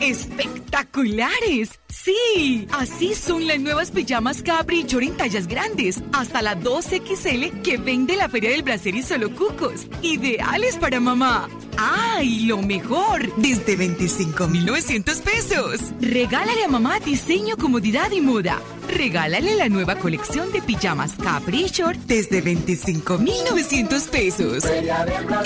espectaculares. 0.00 1.80
Sí, 1.88 2.66
así 2.72 3.14
son 3.14 3.46
las 3.46 3.60
nuevas 3.60 3.90
pijamas 3.90 4.42
Capri 4.42 4.86
en 4.90 5.16
tallas 5.16 5.46
grandes, 5.46 6.02
hasta 6.12 6.42
la 6.42 6.58
2XL 6.58 7.62
que 7.62 7.76
vende 7.78 8.16
la 8.16 8.28
Feria 8.28 8.50
del 8.50 8.62
Bracer 8.62 8.94
y 8.94 9.02
Solo 9.02 9.34
Cucos. 9.34 9.86
Ideales 10.02 10.76
para 10.76 11.00
mamá. 11.00 11.48
¡Ay, 11.82 12.40
lo 12.40 12.58
mejor! 12.58 13.34
Desde 13.36 13.74
25,900 13.74 15.20
pesos. 15.20 15.80
Regálale 15.98 16.62
a 16.62 16.68
mamá 16.68 17.00
diseño, 17.00 17.56
comodidad 17.56 18.10
y 18.10 18.20
moda. 18.20 18.60
Regálale 18.86 19.56
la 19.56 19.70
nueva 19.70 19.94
colección 19.94 20.52
de 20.52 20.60
pijamas 20.60 21.14
Capri 21.14 21.68
Short 21.68 21.98
desde 22.00 22.42
25,900 22.42 24.02
pesos. 24.08 24.64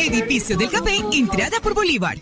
Edificio 0.01 0.57
del 0.57 0.71
Café, 0.71 0.97
entrada 1.13 1.61
por 1.63 1.73
Bolívar. 1.73 2.19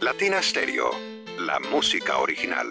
Latina 0.00 0.42
Stereo, 0.42 0.90
la 1.38 1.60
música 1.70 2.18
original. 2.18 2.66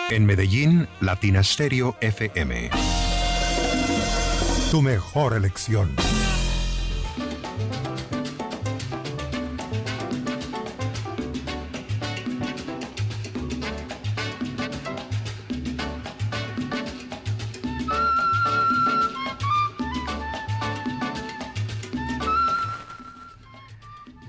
En 0.10 0.26
Medellín, 0.26 0.88
Latina 1.02 1.44
Stereo 1.44 1.96
FM. 2.02 2.97
Tu 4.69 4.82
mejor 4.82 5.34
elección. 5.34 5.95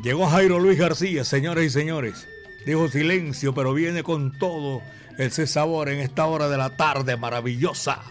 Llegó 0.04 0.28
Jairo 0.28 0.60
Luis 0.60 0.78
García, 0.78 1.24
señores 1.24 1.64
y 1.64 1.70
señores. 1.70 2.28
Dijo 2.64 2.86
silencio, 2.86 3.54
pero 3.54 3.74
viene 3.74 4.04
con 4.04 4.38
todo 4.38 4.82
ese 5.18 5.48
sabor 5.48 5.88
en 5.88 5.98
esta 5.98 6.26
hora 6.26 6.48
de 6.48 6.58
la 6.58 6.76
tarde 6.76 7.16
maravillosa. 7.16 8.04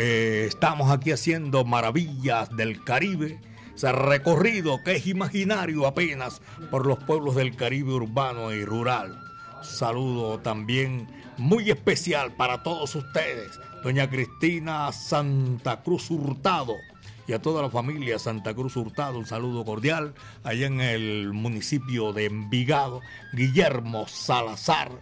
Estamos 0.00 0.92
aquí 0.92 1.10
haciendo 1.10 1.64
maravillas 1.64 2.56
del 2.56 2.84
Caribe, 2.84 3.40
ese 3.74 3.90
recorrido 3.90 4.80
que 4.84 4.94
es 4.94 5.08
imaginario 5.08 5.88
apenas 5.88 6.40
por 6.70 6.86
los 6.86 7.02
pueblos 7.02 7.34
del 7.34 7.56
Caribe 7.56 7.94
urbano 7.94 8.52
y 8.52 8.64
rural. 8.64 9.20
Saludo 9.60 10.38
también 10.38 11.08
muy 11.36 11.68
especial 11.72 12.32
para 12.36 12.62
todos 12.62 12.94
ustedes, 12.94 13.58
doña 13.82 14.08
Cristina 14.08 14.92
Santa 14.92 15.82
Cruz 15.82 16.12
Hurtado 16.12 16.76
y 17.26 17.32
a 17.32 17.42
toda 17.42 17.60
la 17.60 17.68
familia 17.68 18.20
Santa 18.20 18.54
Cruz 18.54 18.76
Hurtado, 18.76 19.18
un 19.18 19.26
saludo 19.26 19.64
cordial 19.64 20.14
allá 20.44 20.68
en 20.68 20.80
el 20.80 21.32
municipio 21.32 22.12
de 22.12 22.26
Envigado, 22.26 23.00
Guillermo 23.32 24.06
Salazar, 24.06 24.92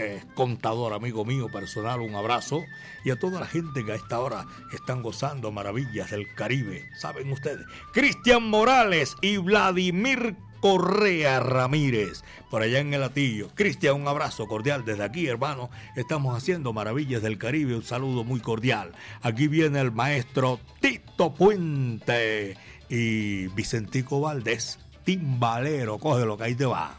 eh, 0.00 0.22
contador, 0.34 0.94
amigo 0.94 1.24
mío 1.24 1.48
personal, 1.48 2.00
un 2.00 2.14
abrazo. 2.14 2.64
Y 3.04 3.10
a 3.10 3.18
toda 3.18 3.38
la 3.38 3.46
gente 3.46 3.84
que 3.84 3.92
a 3.92 3.96
esta 3.96 4.18
hora 4.18 4.46
están 4.72 5.02
gozando 5.02 5.52
maravillas 5.52 6.10
del 6.10 6.32
Caribe, 6.34 6.88
saben 6.98 7.30
ustedes. 7.30 7.66
Cristian 7.92 8.48
Morales 8.48 9.14
y 9.20 9.36
Vladimir 9.36 10.36
Correa 10.60 11.40
Ramírez, 11.40 12.22
por 12.50 12.62
allá 12.62 12.80
en 12.80 12.94
el 12.94 13.02
Atillo. 13.02 13.48
Cristian, 13.54 13.96
un 13.96 14.08
abrazo 14.08 14.46
cordial 14.46 14.84
desde 14.84 15.04
aquí, 15.04 15.26
hermano. 15.26 15.70
Estamos 15.96 16.36
haciendo 16.36 16.72
maravillas 16.72 17.22
del 17.22 17.38
Caribe, 17.38 17.74
un 17.74 17.82
saludo 17.82 18.24
muy 18.24 18.40
cordial. 18.40 18.92
Aquí 19.22 19.48
viene 19.48 19.80
el 19.80 19.92
maestro 19.92 20.60
Tito 20.80 21.34
Puente 21.34 22.56
y 22.88 23.48
Vicentico 23.48 24.20
Valdés, 24.20 24.78
timbalero, 25.04 25.98
cógelo 25.98 26.36
que 26.36 26.44
ahí 26.44 26.54
te 26.54 26.66
va. 26.66 26.98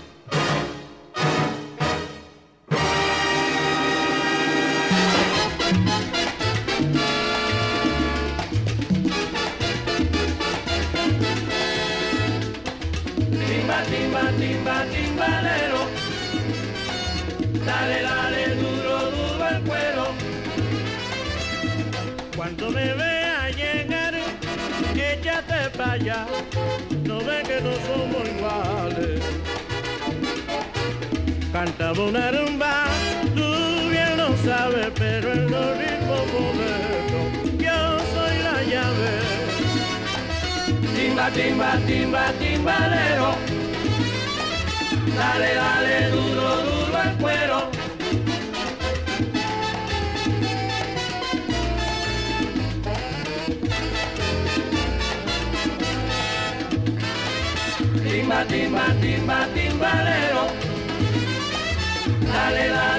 Timba, 59.21 59.45
timba, 59.53 59.53
timbalero. 59.53 60.45
Dale, 62.25 62.67
dale, 62.69 62.90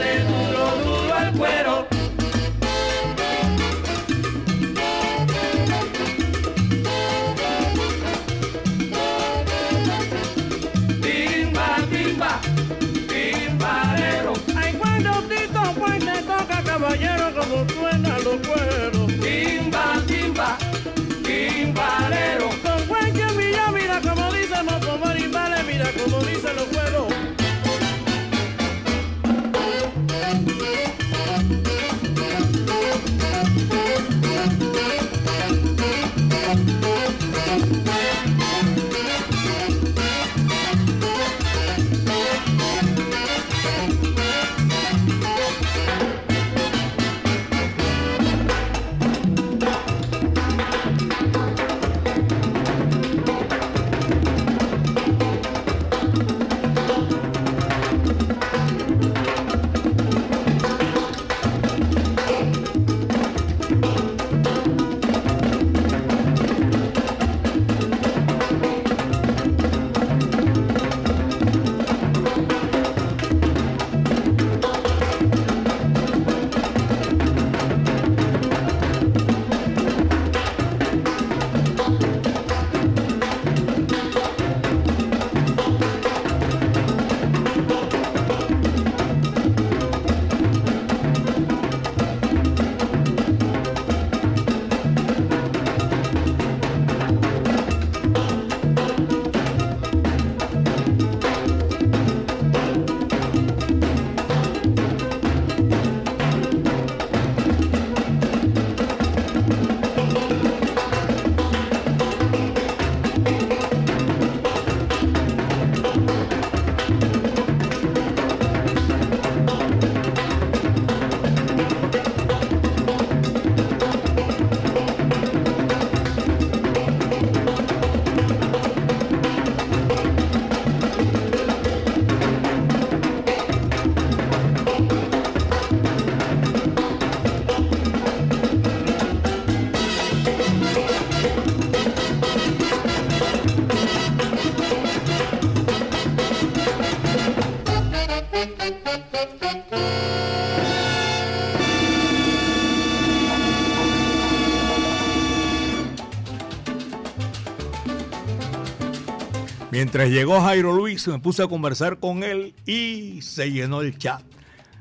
Mientras 159.72 160.10
llegó 160.10 160.38
Jairo 160.42 160.74
Luis, 160.74 161.08
me 161.08 161.18
puse 161.18 161.42
a 161.42 161.48
conversar 161.48 161.98
con 161.98 162.24
él 162.24 162.54
y 162.66 163.22
se 163.22 163.50
llenó 163.50 163.80
el 163.80 163.96
chat. 163.96 164.20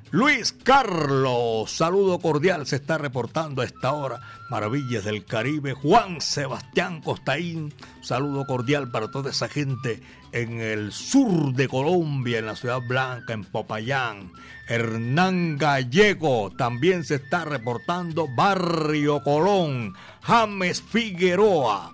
Luis 0.09 0.51
Carlos, 0.51 1.71
saludo 1.71 2.19
cordial, 2.19 2.67
se 2.67 2.75
está 2.75 2.97
reportando 2.97 3.61
a 3.61 3.65
esta 3.65 3.93
hora. 3.93 4.19
Maravillas 4.49 5.05
del 5.05 5.23
Caribe. 5.23 5.71
Juan 5.71 6.19
Sebastián 6.19 6.99
Costaín, 6.99 7.73
saludo 8.01 8.45
cordial 8.45 8.91
para 8.91 9.09
toda 9.09 9.29
esa 9.29 9.47
gente 9.47 10.01
en 10.33 10.59
el 10.59 10.91
sur 10.91 11.53
de 11.53 11.69
Colombia, 11.69 12.39
en 12.39 12.47
la 12.47 12.57
Ciudad 12.57 12.81
Blanca, 12.85 13.31
en 13.31 13.45
Popayán. 13.45 14.33
Hernán 14.67 15.57
Gallego 15.57 16.51
también 16.57 17.05
se 17.05 17.15
está 17.15 17.45
reportando. 17.45 18.27
Barrio 18.35 19.23
Colón, 19.23 19.93
James 20.21 20.81
Figueroa. 20.81 21.93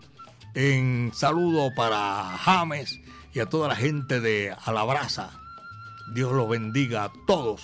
En 0.60 1.12
saludo 1.14 1.72
para 1.76 2.36
James 2.39 2.99
y 3.32 3.41
a 3.41 3.45
toda 3.45 3.68
la 3.68 3.76
gente 3.76 4.20
de 4.20 4.55
Alabraza. 4.66 5.39
Dios 6.16 6.34
los 6.34 6.49
bendiga 6.49 7.03
a 7.03 7.12
todos 7.28 7.62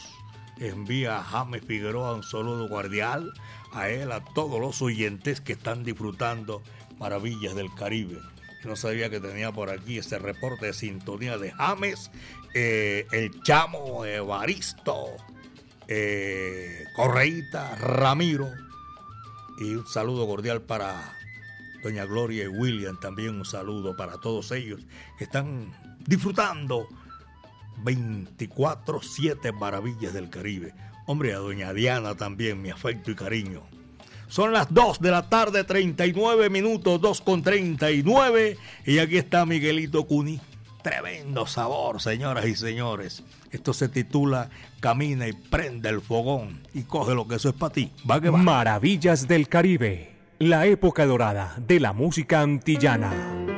envía 0.60 1.18
a 1.18 1.24
James 1.24 1.64
Figueroa 1.66 2.14
un 2.14 2.22
saludo 2.22 2.68
guardial, 2.68 3.34
a 3.72 3.90
él, 3.90 4.12
a 4.12 4.24
todos 4.36 4.62
los 4.62 4.80
oyentes 4.84 5.42
que 5.42 5.54
están 5.54 5.84
disfrutando 5.84 6.62
Maravillas 7.00 7.56
del 7.56 7.74
Caribe. 7.74 8.20
no 8.64 8.76
sabía 8.76 9.10
que 9.10 9.20
tenía 9.20 9.52
por 9.52 9.72
aquí 9.72 9.98
ese 9.98 10.20
reporte 10.20 10.68
de 10.68 10.74
sintonía 10.74 11.40
de 11.40 11.50
James, 11.50 12.12
eh, 12.54 13.08
el 13.12 13.42
chamo 13.42 14.06
Evaristo, 14.06 15.08
eh, 15.88 16.84
Correita, 16.96 17.76
Ramiro. 17.76 18.52
Y 19.58 19.74
un 19.74 19.88
saludo 19.88 20.28
cordial 20.28 20.62
para 20.62 21.18
Doña 21.84 22.06
Gloria 22.06 22.46
y 22.46 22.48
William, 22.48 22.98
también 23.00 23.36
un 23.36 23.46
saludo 23.46 23.96
para 23.96 24.18
todos 24.18 24.52
ellos 24.52 24.80
que 25.18 25.26
están 25.26 25.74
disfrutando 26.00 26.88
24-7 27.84 29.54
maravillas 29.54 30.14
del 30.14 30.30
Caribe. 30.30 30.74
Hombre, 31.06 31.34
a 31.34 31.40
doña 31.40 31.74
Diana 31.74 32.16
también, 32.16 32.62
mi 32.62 32.70
afecto 32.70 33.12
y 33.12 33.16
cariño. 33.16 33.64
Son 34.30 34.54
las 34.54 34.74
2 34.74 35.00
de 35.02 35.12
la 35.12 35.30
tarde, 35.30 35.64
39 35.64 36.50
minutos, 36.50 37.02
2 37.02 37.22
con 37.22 37.44
39. 37.44 38.58
Y 38.86 39.00
aquí 39.00 39.18
está 39.18 39.46
Miguelito 39.46 40.06
Cuni. 40.06 40.40
Tremendo 40.82 41.46
sabor, 41.46 42.02
señoras 42.02 42.46
y 42.46 42.56
señores. 42.56 43.24
Esto 43.52 43.74
se 43.74 43.90
titula 43.90 44.50
Camina 44.80 45.28
y 45.28 45.34
prende 45.34 45.90
el 45.90 46.02
fogón 46.02 46.62
y 46.74 46.84
coge 46.84 47.14
lo 47.14 47.28
que 47.28 47.36
eso 47.36 47.50
es 47.50 47.56
para 47.56 47.74
ti. 47.74 47.92
Va. 48.10 48.20
Maravillas 48.20 49.28
del 49.28 49.48
Caribe. 49.48 50.13
La 50.40 50.66
época 50.66 51.06
dorada 51.06 51.54
de 51.58 51.80
la 51.80 51.94
música 51.94 52.42
antillana. 52.42 53.53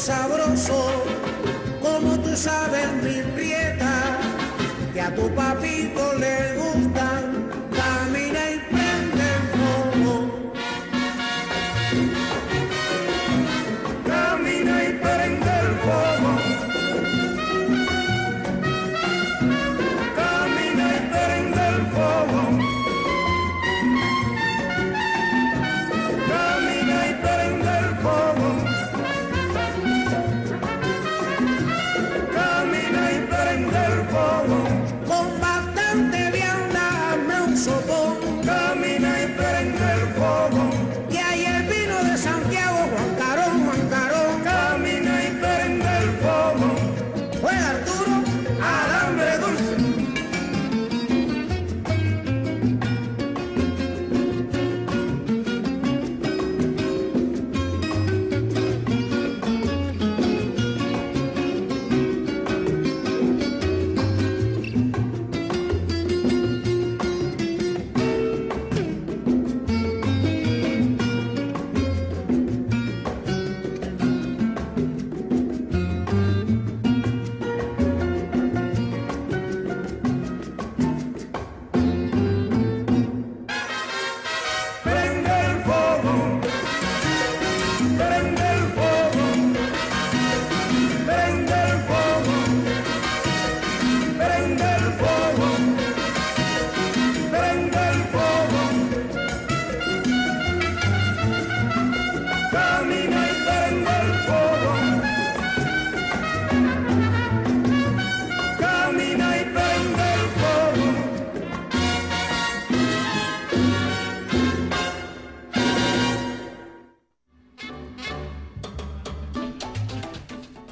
Sabroso, 0.00 1.04
como 1.82 2.18
tú 2.20 2.34
sabes, 2.34 2.90
mi 3.02 3.20
prieta, 3.34 4.16
que 4.94 5.00
a 5.00 5.14
tu 5.14 5.28
papito 5.34 6.14
le 6.14 6.59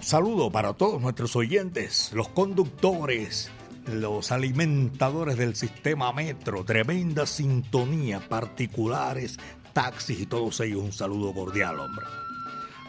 Saludo 0.09 0.51
para 0.51 0.73
todos 0.73 1.03
nuestros 1.03 1.37
oyentes, 1.37 2.13
los 2.15 2.31
conductores, 2.31 3.51
los 3.93 4.33
alimentadores 4.33 5.37
del 5.37 5.55
sistema 5.55 6.15
metro, 6.15 6.65
tremenda 6.65 7.27
sintonía, 7.27 8.19
particulares, 8.27 9.37
taxis 9.75 10.21
y 10.21 10.25
todos 10.25 10.61
ellos. 10.61 10.81
Un 10.81 10.93
saludo 10.95 11.35
cordial, 11.35 11.79
hombre. 11.79 12.07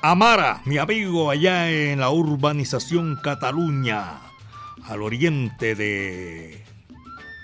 Amara, 0.02 0.62
mi 0.64 0.78
amigo 0.78 1.30
allá 1.30 1.70
en 1.70 2.00
la 2.00 2.10
urbanización 2.10 3.18
Cataluña. 3.22 4.22
al 4.86 5.02
oriente 5.02 5.76
de 5.76 6.64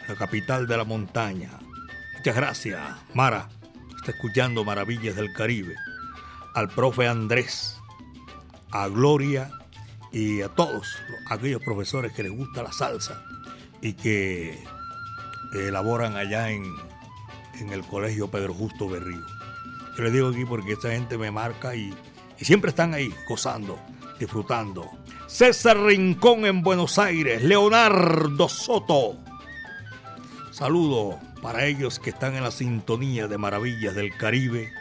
la 0.07 0.15
capital 0.15 0.67
de 0.67 0.77
la 0.77 0.85
montaña. 0.85 1.49
Muchas 2.15 2.33
gracias, 2.33 2.79
Mara. 3.13 3.49
Está 3.97 4.11
escuchando 4.11 4.63
Maravillas 4.63 5.17
del 5.17 5.33
Caribe. 5.33 5.75
Al 6.53 6.69
profe 6.69 7.09
Andrés, 7.09 7.77
a 8.71 8.87
Gloria 8.87 9.51
y 10.15 10.41
a 10.41 10.47
todos 10.47 10.97
aquellos 11.29 11.61
profesores 11.61 12.13
que 12.13 12.23
les 12.23 12.31
gusta 12.31 12.63
la 12.63 12.71
salsa 12.71 13.21
y 13.81 13.91
que 13.93 14.57
elaboran 15.53 16.15
allá 16.15 16.51
en, 16.51 16.63
en 17.59 17.73
el 17.73 17.83
Colegio 17.83 18.31
Pedro 18.31 18.53
Justo 18.53 18.87
Berrío. 18.87 19.25
Yo 19.97 20.03
les 20.05 20.13
digo 20.13 20.29
aquí 20.29 20.45
porque 20.45 20.71
esta 20.71 20.91
gente 20.91 21.17
me 21.17 21.31
marca 21.31 21.75
y, 21.75 21.93
y 22.39 22.45
siempre 22.45 22.69
están 22.69 22.93
ahí 22.93 23.13
gozando, 23.27 23.77
disfrutando. 24.17 24.89
César 25.27 25.77
Rincón 25.77 26.45
en 26.45 26.63
Buenos 26.63 26.97
Aires, 26.97 27.43
Leonardo 27.43 28.47
Soto. 28.47 29.17
Saludo 30.51 31.19
para 31.41 31.65
ellos 31.65 31.99
que 31.99 32.11
están 32.11 32.35
en 32.35 32.43
la 32.43 32.51
sintonía 32.51 33.27
de 33.27 33.37
Maravillas 33.37 33.93
del 33.95 34.15
Caribe 34.15 34.71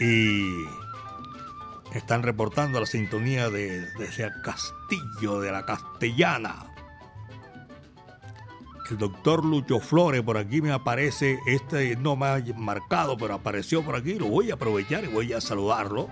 y 0.00 0.64
están 1.94 2.22
reportando 2.22 2.80
la 2.80 2.86
sintonía 2.86 3.50
de, 3.50 3.86
desde 3.98 4.24
el 4.24 4.32
Castillo 4.42 5.40
de 5.40 5.52
la 5.52 5.64
Castellana. 5.64 6.66
El 8.90 8.96
doctor 8.96 9.44
Lucho 9.44 9.80
Flores, 9.80 10.22
por 10.22 10.38
aquí 10.38 10.62
me 10.62 10.72
aparece, 10.72 11.38
este 11.46 11.94
no 11.96 12.16
me 12.16 12.26
ha 12.26 12.42
marcado, 12.56 13.18
pero 13.18 13.34
apareció 13.34 13.84
por 13.84 13.96
aquí, 13.96 14.14
lo 14.14 14.28
voy 14.28 14.50
a 14.50 14.54
aprovechar 14.54 15.04
y 15.04 15.08
voy 15.08 15.32
a 15.34 15.42
saludarlo. 15.42 16.08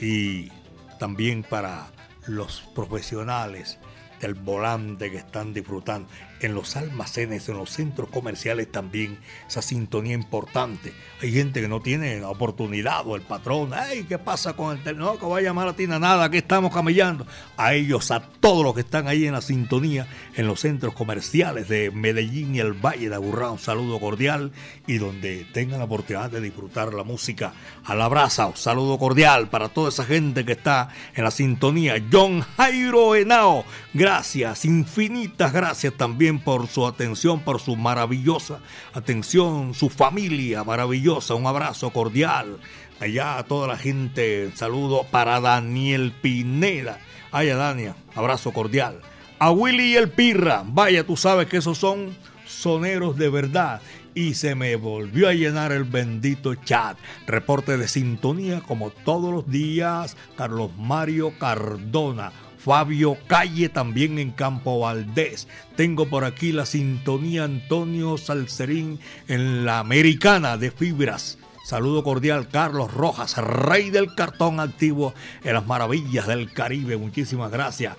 Y 0.00 0.50
también 0.98 1.44
para 1.44 1.86
los 2.26 2.62
profesionales 2.74 3.78
del 4.20 4.34
volante 4.34 5.10
que 5.10 5.18
están 5.18 5.52
disfrutando 5.52 6.08
en 6.44 6.54
los 6.54 6.76
almacenes, 6.76 7.48
en 7.48 7.56
los 7.56 7.70
centros 7.70 8.10
comerciales 8.10 8.70
también 8.70 9.18
esa 9.48 9.62
sintonía 9.62 10.14
importante. 10.14 10.92
Hay 11.22 11.32
gente 11.32 11.60
que 11.60 11.68
no 11.68 11.80
tiene 11.80 12.20
la 12.20 12.28
oportunidad 12.28 13.06
o 13.06 13.16
el 13.16 13.22
patrón, 13.22 13.72
ay, 13.72 14.04
¿qué 14.04 14.18
pasa 14.18 14.52
con 14.52 14.76
el 14.76 14.82
teléfono? 14.82 15.12
No, 15.12 15.18
que 15.18 15.26
va 15.26 15.38
a 15.38 15.40
llamar 15.40 15.68
a 15.68 15.76
ti 15.76 15.86
nada, 15.86 16.30
que 16.30 16.38
estamos 16.38 16.72
camellando. 16.72 17.26
A 17.56 17.74
ellos, 17.74 18.10
a 18.10 18.20
todos 18.20 18.62
los 18.62 18.74
que 18.74 18.80
están 18.80 19.08
ahí 19.08 19.26
en 19.26 19.32
la 19.32 19.40
sintonía, 19.40 20.06
en 20.34 20.46
los 20.46 20.60
centros 20.60 20.94
comerciales 20.94 21.68
de 21.68 21.90
Medellín 21.90 22.54
y 22.54 22.60
el 22.60 22.72
Valle 22.72 23.08
de 23.08 23.14
Aburrá, 23.14 23.50
un 23.50 23.58
saludo 23.58 23.98
cordial 23.98 24.52
y 24.86 24.98
donde 24.98 25.46
tengan 25.52 25.78
la 25.78 25.86
oportunidad 25.86 26.30
de 26.30 26.40
disfrutar 26.40 26.92
la 26.92 27.04
música 27.04 27.54
a 27.84 27.94
la 27.94 28.08
un 28.08 28.56
saludo 28.56 28.98
cordial 28.98 29.48
para 29.48 29.68
toda 29.68 29.88
esa 29.88 30.04
gente 30.04 30.44
que 30.44 30.52
está 30.52 30.88
en 31.14 31.24
la 31.24 31.30
sintonía. 31.30 31.96
John 32.12 32.42
Jairo 32.42 33.14
Henao, 33.14 33.64
gracias, 33.92 34.64
infinitas 34.64 35.52
gracias 35.52 35.94
también 35.94 36.33
por 36.38 36.66
su 36.68 36.86
atención, 36.86 37.40
por 37.40 37.60
su 37.60 37.76
maravillosa 37.76 38.60
atención, 38.92 39.74
su 39.74 39.90
familia 39.90 40.64
maravillosa. 40.64 41.34
Un 41.34 41.46
abrazo 41.46 41.90
cordial. 41.90 42.58
Allá 43.00 43.38
a 43.38 43.44
toda 43.44 43.66
la 43.66 43.76
gente, 43.76 44.50
saludo 44.54 45.04
para 45.10 45.40
Daniel 45.40 46.12
Pineda. 46.22 46.98
Vaya, 47.32 47.56
Dania, 47.56 47.96
abrazo 48.14 48.52
cordial. 48.52 49.00
A 49.40 49.50
Willy 49.50 49.96
el 49.96 50.10
Pirra, 50.10 50.62
vaya, 50.64 51.04
tú 51.04 51.16
sabes 51.16 51.48
que 51.48 51.56
esos 51.56 51.76
son 51.76 52.16
soneros 52.46 53.16
de 53.16 53.28
verdad. 53.28 53.80
Y 54.14 54.34
se 54.34 54.54
me 54.54 54.76
volvió 54.76 55.28
a 55.28 55.34
llenar 55.34 55.72
el 55.72 55.82
bendito 55.82 56.54
chat. 56.54 56.96
Reporte 57.26 57.76
de 57.76 57.88
sintonía 57.88 58.60
como 58.60 58.90
todos 58.90 59.34
los 59.34 59.50
días. 59.50 60.16
Carlos 60.36 60.70
Mario 60.78 61.32
Cardona. 61.36 62.32
Fabio 62.64 63.18
Calle 63.26 63.68
también 63.68 64.18
en 64.18 64.30
Campo 64.30 64.80
Valdés. 64.80 65.48
Tengo 65.76 66.08
por 66.08 66.24
aquí 66.24 66.50
la 66.50 66.64
sintonía 66.64 67.44
Antonio 67.44 68.16
Salcerín 68.16 68.98
en 69.28 69.66
la 69.66 69.80
Americana 69.80 70.56
de 70.56 70.70
Fibras. 70.70 71.36
Saludo 71.66 72.02
cordial 72.02 72.48
Carlos 72.48 72.90
Rojas, 72.94 73.36
rey 73.36 73.90
del 73.90 74.14
cartón 74.14 74.60
activo 74.60 75.12
en 75.42 75.52
las 75.52 75.66
maravillas 75.66 76.26
del 76.26 76.50
Caribe. 76.52 76.96
Muchísimas 76.96 77.50
gracias. 77.52 77.98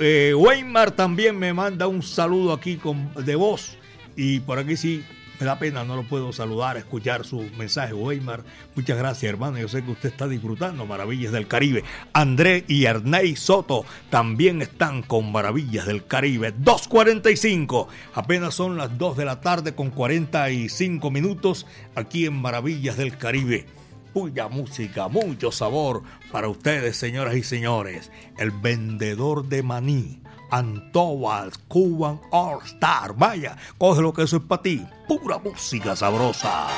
Eh, 0.00 0.34
Weimar 0.36 0.90
también 0.90 1.38
me 1.38 1.52
manda 1.52 1.86
un 1.86 2.02
saludo 2.02 2.52
aquí 2.52 2.78
con, 2.78 3.14
de 3.14 3.36
voz. 3.36 3.76
Y 4.16 4.40
por 4.40 4.58
aquí 4.58 4.76
sí, 4.76 5.04
me 5.40 5.46
da 5.46 5.58
pena, 5.58 5.84
no 5.84 5.96
lo 5.96 6.02
puedo 6.02 6.34
saludar, 6.34 6.76
escuchar 6.76 7.24
su 7.24 7.40
mensaje. 7.56 7.94
Weimar, 7.94 8.44
muchas 8.76 8.98
gracias, 8.98 9.30
hermano. 9.30 9.58
Yo 9.58 9.68
sé 9.68 9.82
que 9.82 9.90
usted 9.90 10.10
está 10.10 10.28
disfrutando 10.28 10.84
Maravillas 10.84 11.32
del 11.32 11.48
Caribe. 11.48 11.82
André 12.12 12.64
y 12.68 12.84
Ernei 12.84 13.34
Soto 13.36 13.86
también 14.10 14.60
están 14.60 15.02
con 15.02 15.32
Maravillas 15.32 15.86
del 15.86 16.04
Caribe. 16.04 16.54
2.45. 16.54 17.86
Apenas 18.12 18.54
son 18.54 18.76
las 18.76 18.98
2 18.98 19.16
de 19.16 19.24
la 19.24 19.40
tarde 19.40 19.74
con 19.74 19.88
45 19.88 21.10
minutos 21.10 21.66
aquí 21.94 22.26
en 22.26 22.34
Maravillas 22.34 22.98
del 22.98 23.16
Caribe. 23.16 23.64
Mucha 24.12 24.48
música, 24.48 25.08
mucho 25.08 25.52
sabor 25.52 26.02
para 26.30 26.48
ustedes, 26.48 26.98
señoras 26.98 27.34
y 27.36 27.44
señores. 27.44 28.10
El 28.36 28.50
vendedor 28.50 29.48
de 29.48 29.62
maní 29.62 30.20
Antobal 30.50 31.52
Cuban 31.68 32.20
All 32.30 32.58
Star. 32.64 33.14
Vaya, 33.14 33.56
coge 33.78 34.02
lo 34.02 34.12
que 34.12 34.22
eso 34.22 34.36
es 34.36 34.42
para 34.42 34.62
ti. 34.62 34.84
Pura 35.08 35.38
música 35.38 35.94
sabrosa. 35.96 36.68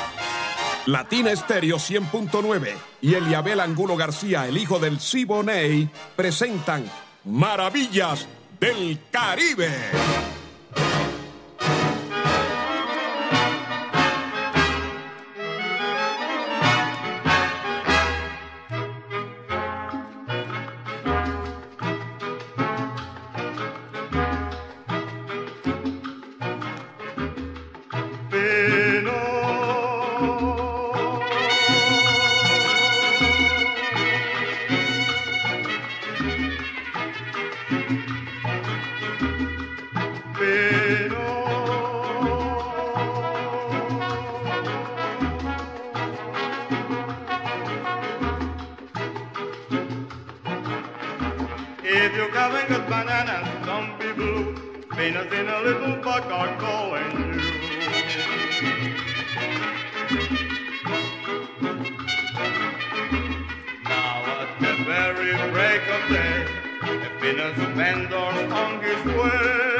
Latina 0.85 1.31
Estéreo 1.31 1.77
100.9 1.77 2.73
y 3.01 3.13
Eliabel 3.13 3.61
Angulo 3.61 3.95
García, 3.95 4.47
el 4.47 4.57
hijo 4.57 4.79
del 4.79 4.99
Siboney, 4.99 5.89
presentan 6.15 6.83
Maravillas 7.23 8.27
del 8.59 8.99
Caribe. 9.09 9.69
hombre, 66.03 66.45
apenas 67.17 67.57
andor 67.79 68.33
on 68.53 68.81
his 68.81 69.05
way. 69.05 69.72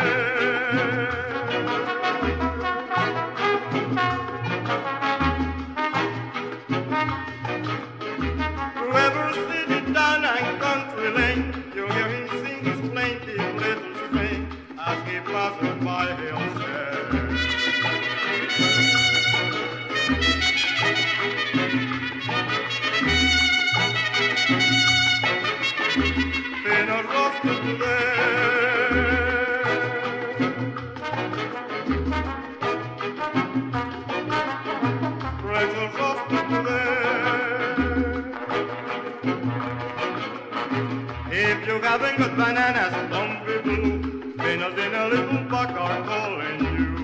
Haven't 41.94 42.18
got 42.18 42.36
bananas, 42.36 43.12
don't 43.12 43.46
be 43.46 43.56
blue. 43.62 44.34
Venus 44.38 44.74
in 44.80 44.96
a 44.96 45.08
little 45.10 45.44
buck 45.44 45.70
are 45.70 46.02
calling 46.02 46.66
you. 46.66 47.03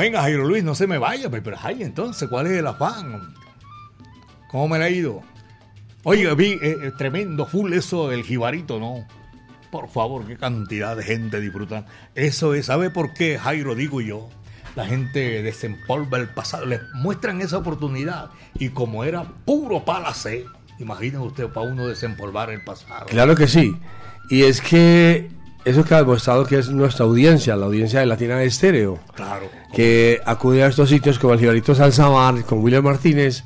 Venga, 0.00 0.22
Jairo 0.22 0.48
Luis, 0.48 0.64
no 0.64 0.74
se 0.74 0.86
me 0.86 0.96
vaya, 0.96 1.28
pero, 1.28 1.42
pero 1.42 1.58
ay, 1.62 1.82
entonces, 1.82 2.26
¿cuál 2.26 2.46
es 2.46 2.52
el 2.52 2.66
afán? 2.66 3.34
¿Cómo 4.48 4.66
me 4.66 4.78
le 4.78 4.84
ha 4.86 4.88
ido? 4.88 5.20
Oiga, 6.04 6.32
vi 6.32 6.52
eh, 6.52 6.58
eh, 6.62 6.92
tremendo, 6.96 7.44
full 7.44 7.70
eso 7.74 8.08
del 8.08 8.24
jibarito, 8.24 8.80
¿no? 8.80 9.06
Por 9.70 9.90
favor, 9.90 10.26
qué 10.26 10.38
cantidad 10.38 10.96
de 10.96 11.02
gente 11.02 11.38
disfrutan. 11.38 11.84
Eso 12.14 12.54
es, 12.54 12.64
¿sabe 12.64 12.88
por 12.88 13.12
qué, 13.12 13.38
Jairo, 13.38 13.74
digo 13.74 14.00
yo? 14.00 14.30
La 14.74 14.86
gente 14.86 15.42
desempolva 15.42 16.16
el 16.16 16.30
pasado, 16.30 16.64
les 16.64 16.80
muestran 16.94 17.42
esa 17.42 17.58
oportunidad. 17.58 18.30
Y 18.54 18.70
como 18.70 19.04
era 19.04 19.24
puro 19.44 19.84
palace, 19.84 20.46
imaginen 20.78 21.20
usted 21.20 21.48
para 21.48 21.66
uno 21.66 21.86
desempolvar 21.86 22.48
el 22.48 22.64
pasado. 22.64 23.04
Claro 23.04 23.36
que 23.36 23.46
sí. 23.46 23.76
Y 24.30 24.44
es 24.44 24.62
que 24.62 25.28
eso 25.64 25.84
que 25.84 25.94
ha 25.94 25.98
demostrado 25.98 26.44
que 26.46 26.58
es 26.58 26.68
nuestra 26.70 27.04
audiencia, 27.04 27.56
la 27.56 27.66
audiencia 27.66 28.00
de 28.00 28.06
Latina 28.06 28.36
de 28.36 28.46
Estéreo. 28.46 28.98
Claro. 29.14 29.48
Que 29.72 30.20
acude 30.24 30.62
a 30.64 30.68
estos 30.68 30.88
sitios 30.88 31.18
como 31.18 31.34
el 31.34 31.40
Jibarito 31.40 31.74
Salsa 31.74 32.08
Bar 32.08 32.42
con 32.44 32.60
William 32.62 32.84
Martínez 32.84 33.44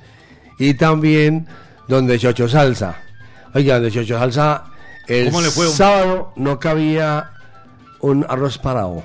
y 0.58 0.74
también 0.74 1.46
donde 1.88 2.18
Chocho 2.18 2.48
Salsa. 2.48 2.96
Oiga, 3.54 3.74
donde 3.74 3.90
Chocho 3.90 4.18
Salsa 4.18 4.64
el 5.06 5.26
¿Cómo 5.26 5.40
le 5.42 5.50
fue, 5.50 5.66
hombre? 5.66 5.76
sábado 5.76 6.32
no 6.36 6.58
cabía 6.58 7.32
un 8.00 8.24
arroz 8.28 8.58
parado. 8.58 9.02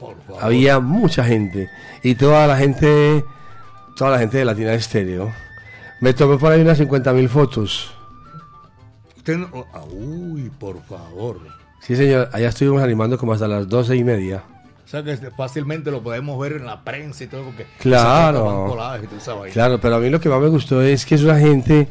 Por 0.00 0.16
favor. 0.22 0.42
Había 0.44 0.80
mucha 0.80 1.24
gente 1.24 1.68
y 2.02 2.14
toda 2.14 2.46
la 2.46 2.56
gente, 2.56 3.24
toda 3.96 4.12
la 4.12 4.18
gente 4.18 4.38
de 4.38 4.44
Latina 4.44 4.70
de 4.70 4.76
Estéreo. 4.76 5.32
Me 6.00 6.14
tomé 6.14 6.38
por 6.38 6.52
ahí 6.52 6.60
unas 6.60 6.78
50 6.78 7.12
mil 7.12 7.28
fotos. 7.28 7.90
Usted 9.16 9.36
no- 9.38 9.66
ah, 9.74 9.82
uy, 9.90 10.50
por 10.58 10.80
favor. 10.84 11.40
Sí, 11.80 11.96
señor, 11.96 12.28
allá 12.32 12.48
estuvimos 12.48 12.82
animando 12.82 13.16
como 13.18 13.32
hasta 13.32 13.48
las 13.48 13.68
doce 13.68 13.96
y 13.96 14.04
media. 14.04 14.42
O 14.84 14.88
sea 14.90 15.02
que 15.02 15.16
fácilmente 15.36 15.90
lo 15.90 16.02
podemos 16.02 16.38
ver 16.38 16.52
en 16.52 16.66
la 16.66 16.82
prensa 16.82 17.24
y 17.24 17.26
todo, 17.26 17.44
porque 17.44 17.66
Claro. 17.78 18.66
y. 19.46 19.50
Claro, 19.52 19.78
pero 19.80 19.96
a 19.96 19.98
mí 19.98 20.08
lo 20.10 20.20
que 20.20 20.28
más 20.28 20.40
me 20.40 20.48
gustó 20.48 20.80
es 20.82 21.04
que 21.04 21.14
es 21.14 21.22
una 21.22 21.38
gente, 21.38 21.88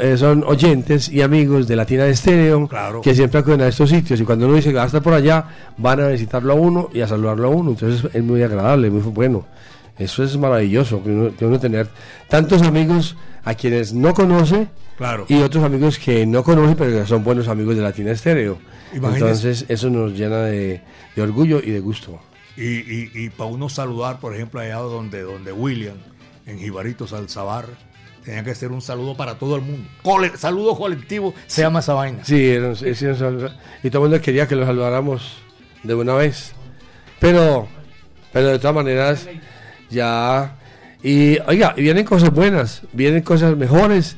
eh, 0.00 0.16
son 0.16 0.44
oyentes 0.44 1.08
y 1.08 1.20
amigos 1.20 1.66
de 1.66 1.74
Latina 1.76 2.04
de 2.04 2.10
Estéreo, 2.12 2.68
Claro. 2.68 3.00
que 3.00 3.14
siempre 3.14 3.40
acuden 3.40 3.62
a 3.62 3.66
estos 3.68 3.90
sitios 3.90 4.20
y 4.20 4.24
cuando 4.24 4.46
uno 4.46 4.54
dice 4.54 4.70
que 4.70 4.76
va 4.76 4.84
a 4.84 4.86
estar 4.86 5.02
por 5.02 5.14
allá, 5.14 5.44
van 5.78 6.00
a 6.00 6.08
visitarlo 6.08 6.52
a 6.52 6.56
uno 6.56 6.90
y 6.92 7.00
a 7.00 7.08
saludarlo 7.08 7.48
a 7.48 7.50
uno, 7.50 7.70
entonces 7.72 8.08
es 8.14 8.22
muy 8.22 8.42
agradable, 8.42 8.88
muy 8.90 9.00
bueno. 9.02 9.44
Eso 9.98 10.22
es 10.22 10.36
maravilloso, 10.36 11.02
que 11.02 11.10
uno, 11.10 11.36
que 11.36 11.44
uno 11.44 11.58
tener 11.60 11.88
tantos 12.28 12.62
amigos 12.62 13.16
a 13.44 13.54
quienes 13.54 13.92
no 13.92 14.14
conoce 14.14 14.68
Claro. 14.96 15.26
y 15.28 15.36
otros 15.42 15.64
amigos 15.64 15.98
que 15.98 16.26
no 16.26 16.44
conoce, 16.44 16.76
pero 16.76 17.00
que 17.00 17.06
son 17.06 17.24
buenos 17.24 17.48
amigos 17.48 17.76
de 17.76 17.82
Latina 17.82 18.12
Estéreo. 18.12 18.58
Entonces 18.92 19.64
eso 19.68 19.90
nos 19.90 20.12
llena 20.12 20.42
de, 20.42 20.82
de 21.16 21.22
orgullo 21.22 21.60
y 21.62 21.70
de 21.70 21.80
gusto. 21.80 22.20
Y, 22.56 22.62
y, 22.80 23.10
y 23.14 23.30
para 23.30 23.48
uno 23.50 23.68
saludar, 23.68 24.20
por 24.20 24.34
ejemplo, 24.34 24.60
allá 24.60 24.76
donde, 24.76 25.22
donde 25.22 25.50
William, 25.52 25.96
en 26.46 26.58
Jibarito 26.58 27.06
Salzabar, 27.06 27.64
tenía 28.24 28.44
que 28.44 28.54
ser 28.54 28.70
un 28.70 28.82
saludo 28.82 29.16
para 29.16 29.38
todo 29.38 29.56
el 29.56 29.62
mundo. 29.62 29.88
Cole- 30.02 30.36
saludo 30.36 30.76
colectivo, 30.76 31.34
se 31.46 31.62
llama 31.62 31.80
esa 31.80 31.94
vaina. 31.94 32.24
Sí, 32.24 32.50
era 32.50 32.72
era 32.72 33.56
y 33.82 33.90
todo 33.90 34.04
el 34.04 34.10
mundo 34.10 34.20
quería 34.22 34.46
que 34.46 34.54
lo 34.54 34.66
saludáramos 34.66 35.38
de 35.82 35.94
una 35.94 36.14
vez. 36.14 36.52
Pero, 37.18 37.66
pero 38.32 38.48
de 38.48 38.58
todas 38.58 38.76
maneras, 38.76 39.26
ya. 39.90 40.58
Y 41.02 41.38
oiga, 41.46 41.72
vienen 41.76 42.04
cosas 42.04 42.30
buenas, 42.30 42.82
vienen 42.92 43.22
cosas 43.22 43.56
mejores. 43.56 44.16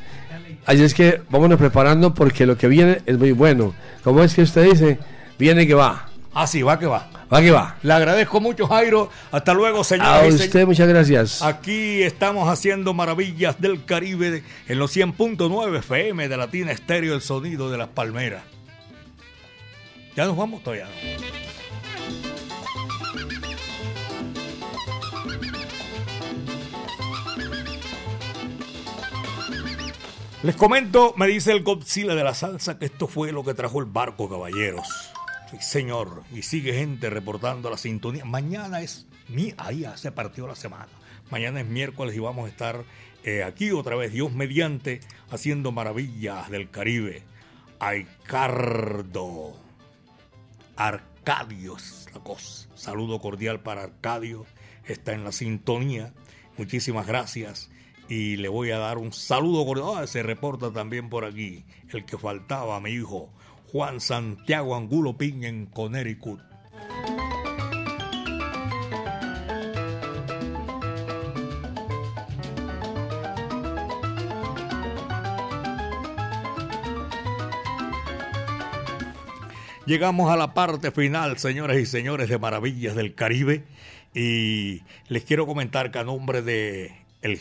Así 0.66 0.82
es 0.82 0.95
que 0.95 1.20
vámonos 1.30 1.59
preparando 1.59 2.14
porque 2.14 2.47
lo 2.47 2.57
que 2.57 2.68
viene 2.68 3.01
es 3.07 3.18
muy 3.18 3.32
bueno. 3.32 3.74
¿Cómo 4.03 4.22
es 4.22 4.35
que 4.35 4.43
usted 4.43 4.70
dice? 4.70 4.99
Viene 5.39 5.66
que 5.66 5.74
va. 5.74 6.09
Así 6.35 6.62
va 6.62 6.78
que 6.78 6.87
va. 6.87 7.09
Va 7.32 7.41
que 7.41 7.51
va. 7.51 7.76
Le 7.82 7.93
agradezco 7.93 8.41
mucho, 8.41 8.66
Jairo. 8.66 9.11
Hasta 9.32 9.55
luego, 9.55 9.80
A 9.80 9.85
señores. 9.85 10.41
y 10.41 10.45
usted 10.45 10.66
muchas 10.66 10.89
gracias. 10.89 11.43
Aquí 11.43 12.03
estamos 12.03 12.49
haciendo 12.49 12.93
maravillas 12.93 13.61
del 13.61 13.85
Caribe 13.85 14.43
en 14.68 14.78
los 14.78 14.95
100.9 14.95 15.78
FM 15.78 16.28
de 16.28 16.37
Latina 16.37 16.72
Estéreo, 16.72 17.14
el 17.14 17.22
sonido 17.22 17.70
de 17.70 17.78
las 17.78 17.89
palmeras. 17.89 18.43
Ya 20.16 20.26
nos 20.26 20.37
vamos 20.37 20.62
todavía. 20.62 20.87
Les 30.45 30.57
comento, 30.57 31.14
me 31.16 31.26
dice 31.26 31.53
el 31.53 31.62
Godzilla 31.62 32.14
de 32.14 32.22
la 32.22 32.34
salsa, 32.34 32.78
que 32.78 32.84
esto 32.84 33.09
fue 33.09 33.32
lo 33.32 33.42
que 33.42 33.55
trajo 33.55 33.80
el 33.80 33.86
barco, 33.86 34.28
caballeros. 34.28 34.86
Sí, 35.51 35.57
señor. 35.59 36.22
Y 36.34 36.42
sigue 36.42 36.74
gente 36.74 37.09
reportando 37.09 37.70
la 37.70 37.78
sintonía. 37.78 38.26
Mañana 38.26 38.82
es. 38.82 39.07
Mi, 39.26 39.55
ahí 39.57 39.86
se 39.95 40.12
partió 40.12 40.47
la 40.47 40.55
semana. 40.55 40.88
Mañana 41.30 41.62
es 41.62 41.66
miércoles 41.66 42.14
y 42.14 42.18
vamos 42.18 42.45
a 42.45 42.51
estar 42.51 42.84
eh, 43.22 43.42
aquí 43.42 43.70
otra 43.70 43.97
vez, 43.97 44.12
Dios 44.12 44.32
mediante, 44.32 45.01
haciendo 45.30 45.72
maravillas 45.72 46.51
del 46.51 46.68
Caribe. 46.68 47.22
Aicardo. 47.78 49.55
Arcadio 50.76 51.78
es 51.78 52.07
la 52.12 52.20
cosa. 52.20 52.68
Saludo 52.74 53.18
cordial 53.18 53.61
para 53.61 53.84
Arcadio. 53.84 54.45
Está 54.86 55.14
en 55.14 55.24
la 55.24 55.32
sintonía. 55.32 56.12
Muchísimas 56.59 57.07
gracias. 57.07 57.70
Y 58.09 58.36
le 58.36 58.48
voy 58.48 58.70
a 58.70 58.78
dar 58.78 58.98
un 58.98 59.12
saludo 59.12 59.64
cordial. 59.64 59.88
Ah, 59.96 60.07
se 60.07 60.22
reporta 60.22 60.72
también 60.72 61.09
por 61.09 61.24
aquí 61.24 61.64
el 61.90 62.05
que 62.05 62.18
faltaba, 62.18 62.80
mi 62.80 62.90
hijo, 62.90 63.30
Juan 63.72 64.00
Santiago 64.00 64.76
Angulo 64.76 65.16
Piña 65.16 65.48
en 65.48 65.66
Connecticut. 65.66 66.40
Llegamos 79.86 80.30
a 80.30 80.36
la 80.36 80.55
parte 80.55 80.90
final, 80.92 81.36
señoras 81.36 81.76
y 81.76 81.84
señores 81.84 82.30
de 82.30 82.38
Maravillas 82.38 82.94
del 82.94 83.14
Caribe. 83.14 83.64
Y 84.14 84.82
les 85.09 85.24
quiero 85.24 85.46
comentar 85.46 85.90
que 85.90 85.98
a 85.98 86.05
nombre 86.05 86.40
de 86.40 86.94
el 87.20 87.38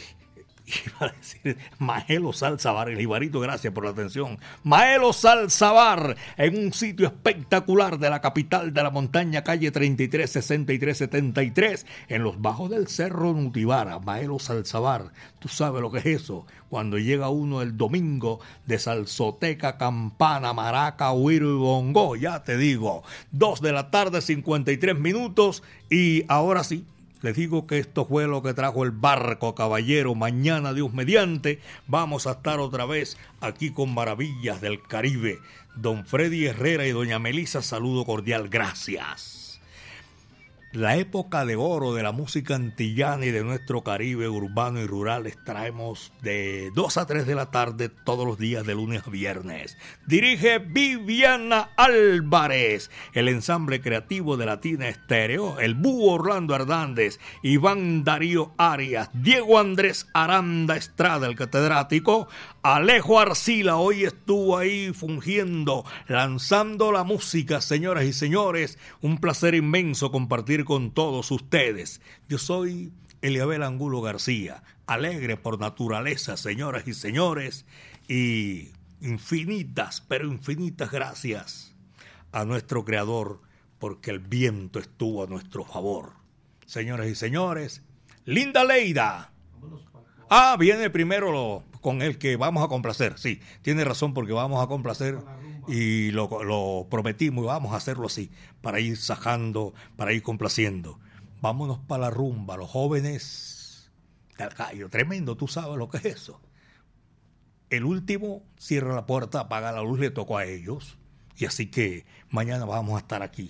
iba 0.85 1.07
a 1.07 1.13
decir 1.13 1.57
Maelo 1.79 2.33
Salzabar, 2.33 2.89
el 2.89 2.99
jibarito, 2.99 3.39
gracias 3.39 3.73
por 3.73 3.85
la 3.85 3.91
atención. 3.91 4.39
Maelo 4.63 5.13
Salzabar, 5.13 6.15
en 6.37 6.57
un 6.57 6.73
sitio 6.73 7.07
espectacular 7.07 7.99
de 7.99 8.09
la 8.09 8.21
capital 8.21 8.73
de 8.73 8.83
la 8.83 8.89
montaña, 8.89 9.43
calle 9.43 9.71
33, 9.71 10.29
63, 10.29 10.97
73, 10.97 11.85
en 12.09 12.23
los 12.23 12.41
bajos 12.41 12.69
del 12.69 12.87
cerro 12.87 13.33
Nutibara. 13.33 13.99
Maelo 13.99 14.39
Salzabar, 14.39 15.11
tú 15.39 15.47
sabes 15.47 15.81
lo 15.81 15.91
que 15.91 15.99
es 15.99 16.05
eso. 16.05 16.45
Cuando 16.69 16.97
llega 16.97 17.29
uno 17.29 17.61
el 17.61 17.77
domingo 17.77 18.39
de 18.65 18.79
salsoteca, 18.79 19.77
campana, 19.77 20.53
maraca, 20.53 21.11
huiro 21.11 21.49
y 21.49 21.57
bongo, 21.57 22.15
ya 22.15 22.43
te 22.43 22.57
digo. 22.57 23.03
Dos 23.31 23.61
de 23.61 23.71
la 23.71 23.91
tarde, 23.91 24.21
53 24.21 24.97
minutos. 24.97 25.61
Y 25.89 26.25
ahora 26.27 26.63
sí, 26.63 26.87
Les 27.23 27.35
digo 27.35 27.65
que 27.65 27.79
esto 27.79 28.05
fue 28.05 28.27
lo 28.27 28.43
que 28.43 28.53
trajo 28.53 28.83
el 28.83 28.91
barco, 28.91 29.55
caballero. 29.55 30.13
Mañana, 30.13 30.73
Dios 30.73 30.93
mediante, 30.93 31.61
vamos 31.87 32.27
a 32.27 32.33
estar 32.33 32.59
otra 32.59 32.85
vez 32.85 33.17
aquí 33.39 33.71
con 33.71 33.93
Maravillas 33.93 34.59
del 34.59 34.81
Caribe. 34.83 35.39
Don 35.75 36.05
Freddy 36.05 36.45
Herrera 36.45 36.85
y 36.85 36.91
doña 36.91 37.19
Melisa, 37.19 37.61
saludo 37.61 38.05
cordial. 38.05 38.49
Gracias 38.49 39.42
la 40.73 40.97
época 40.97 41.45
de 41.45 41.55
oro 41.55 41.93
de 41.93 42.01
la 42.01 42.11
música 42.11 42.55
antillana 42.55 43.27
y 43.27 43.31
de 43.31 43.43
nuestro 43.43 43.83
Caribe 43.83 44.27
urbano 44.27 44.81
y 44.81 44.87
rural 44.87 45.23
les 45.23 45.41
traemos 45.43 46.11
de 46.23 46.71
2 46.73 46.97
a 46.97 47.05
3 47.05 47.27
de 47.27 47.35
la 47.35 47.51
tarde 47.51 47.89
todos 47.89 48.25
los 48.25 48.39
días 48.39 48.65
de 48.65 48.73
lunes 48.73 49.03
a 49.05 49.11
viernes. 49.11 49.77
Dirige 50.07 50.57
Viviana 50.57 51.69
Álvarez, 51.77 52.89
el 53.13 53.27
ensamble 53.27 53.81
creativo 53.81 54.35
de 54.35 54.47
Latina 54.47 54.89
Estéreo, 54.89 55.59
el 55.59 55.75
búho 55.75 56.13
Orlando 56.13 56.55
Hernández, 56.55 57.19
Iván 57.43 58.03
Darío 58.03 58.55
Arias, 58.57 59.11
Diego 59.13 59.59
Andrés 59.59 60.07
Aranda 60.15 60.75
Estrada, 60.75 61.27
el 61.27 61.35
catedrático, 61.35 62.27
Alejo 62.63 63.19
Arcila 63.19 63.75
hoy 63.75 64.05
estuvo 64.05 64.57
ahí 64.57 64.93
fungiendo, 64.93 65.83
lanzando 66.07 66.93
la 66.93 67.03
música, 67.03 67.59
señoras 67.59 68.05
y 68.05 68.13
señores. 68.13 68.79
Un 69.01 69.17
placer 69.17 69.53
inmenso 69.53 70.13
compartir 70.13 70.63
con 70.63 70.91
todos 70.91 71.29
ustedes. 71.31 71.99
Yo 72.29 72.37
soy 72.37 72.93
Eliabel 73.21 73.63
Angulo 73.63 73.99
García, 73.99 74.63
alegre 74.87 75.35
por 75.35 75.59
naturaleza, 75.59 76.37
señoras 76.37 76.87
y 76.87 76.93
señores, 76.93 77.65
y 78.07 78.69
infinitas, 79.01 79.99
pero 79.99 80.25
infinitas 80.25 80.89
gracias 80.89 81.75
a 82.31 82.45
nuestro 82.45 82.85
Creador, 82.85 83.41
porque 83.77 84.09
el 84.09 84.19
viento 84.19 84.79
estuvo 84.79 85.25
a 85.25 85.27
nuestro 85.27 85.65
favor. 85.65 86.13
Señoras 86.65 87.07
y 87.07 87.15
señores, 87.15 87.81
Linda 88.23 88.63
Leida. 88.63 89.33
Ah, 90.29 90.55
viene 90.57 90.89
primero 90.89 91.29
lo, 91.29 91.63
con 91.83 92.01
el 92.01 92.17
que 92.17 92.37
vamos 92.37 92.63
a 92.63 92.69
complacer. 92.69 93.19
Sí, 93.19 93.41
tiene 93.61 93.83
razón 93.83 94.15
porque 94.15 94.31
vamos 94.31 94.63
a 94.63 94.67
complacer 94.67 95.19
y 95.67 96.11
lo, 96.11 96.87
prometimos 96.89 97.43
y 97.43 97.47
vamos 97.47 97.73
a 97.73 97.75
hacerlo 97.75 98.07
así, 98.07 98.31
para 98.61 98.79
ir 98.79 98.97
sajando, 98.97 99.73
para 99.97 100.13
ir 100.13 100.23
complaciendo. 100.23 100.99
Vámonos 101.41 101.79
para 101.79 102.03
la 102.03 102.09
rumba, 102.09 102.57
los 102.57 102.69
jóvenes 102.69 103.91
del 104.37 104.49
gallo, 104.49 104.89
tremendo, 104.89 105.35
tú 105.35 105.47
sabes 105.47 105.77
lo 105.77 105.89
que 105.89 105.97
es 105.97 106.05
eso. 106.05 106.41
El 107.69 107.83
último 107.83 108.43
cierra 108.57 108.95
la 108.95 109.05
puerta, 109.05 109.41
apaga 109.41 109.71
la 109.73 109.81
luz, 109.81 109.99
le 109.99 110.09
tocó 110.09 110.37
a 110.37 110.45
ellos. 110.45 110.97
Y 111.35 111.45
así 111.45 111.67
que 111.67 112.05
mañana 112.29 112.65
vamos 112.65 112.95
a 112.95 112.99
estar 112.99 113.23
aquí, 113.23 113.49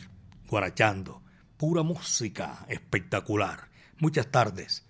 guarachando. 0.49 1.21
Pura 1.57 1.83
música 1.83 2.65
espectacular. 2.67 3.69
Muchas 3.99 4.31
tardes. 4.31 4.85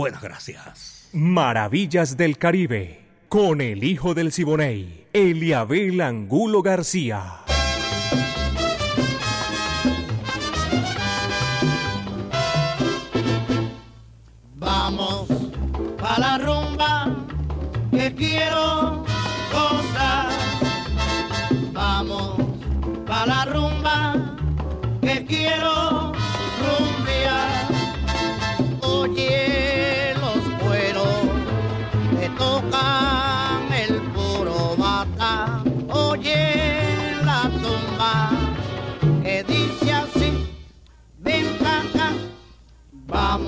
Buenas 0.00 0.22
gracias. 0.22 1.10
Maravillas 1.12 2.16
del 2.16 2.38
Caribe, 2.38 3.04
con 3.28 3.60
el 3.60 3.84
hijo 3.84 4.14
del 4.14 4.32
Siboney, 4.32 5.04
Eliabel 5.12 6.00
Angulo 6.00 6.62
García. 6.62 7.40
Vamos 14.54 15.28
a 16.02 16.18
la 16.18 16.38
rumba 16.38 17.26
que 17.90 18.14
quiero 18.14 19.04
gozar. 19.52 20.30
Vamos 21.74 22.38
a 23.06 23.26
la 23.26 23.44
rumba 23.44 24.38
que 25.02 25.26
quiero 25.26 26.09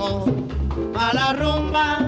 a 0.01 1.13
la 1.13 1.33
rumba, 1.33 2.02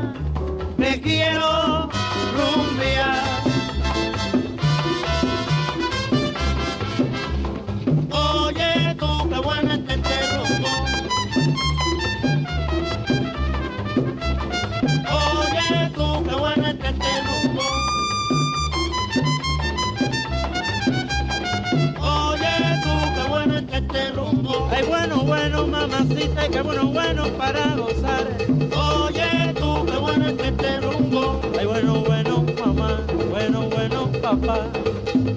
bueno, 24.87 25.23
bueno, 25.23 25.67
mamacita, 25.67 26.47
y 26.47 26.49
qué 26.49 26.61
bueno, 26.61 26.87
bueno 26.87 27.27
para 27.37 27.75
gozar. 27.75 28.27
Oye, 28.75 29.53
tú, 29.55 29.85
qué 29.85 29.97
bueno 29.97 30.27
es 30.27 30.39
este 30.39 30.81
rumbo. 30.81 31.41
Ay, 31.57 31.65
bueno, 31.65 32.01
bueno, 32.01 32.45
mamá, 32.59 33.01
bueno, 33.29 33.69
bueno, 33.69 34.11
papá. 34.21 34.67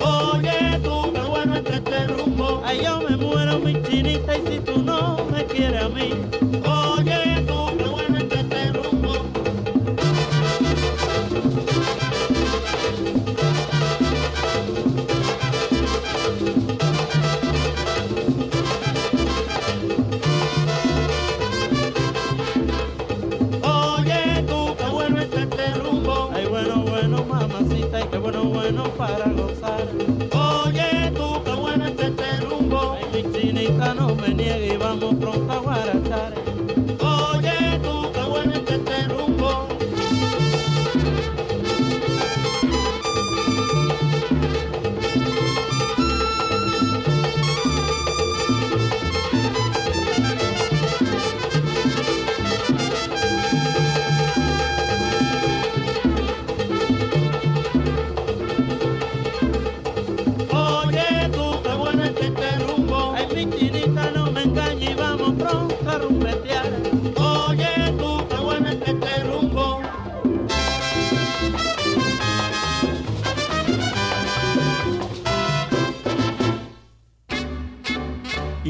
Oye, 0.01 0.79
tú, 0.83 1.13
qué 1.13 1.21
bueno 1.21 1.57
es 1.57 1.71
este 1.71 2.07
rumbo. 2.09 2.63
Ay, 2.65 2.81
yo 2.85 3.01
me 3.01 3.17
muero, 3.17 3.59
mi 3.59 3.83
chinita, 3.83 4.37
y 4.37 4.47
si 4.47 4.59
tú 4.61 4.83
no 4.83 5.25
me 5.31 5.45
quieres 5.45 5.83
a 5.83 5.89
mí. 5.89 6.11
Oye, 6.67 7.45
tú, 7.47 7.77
qué 7.77 7.85
bueno 7.85 8.18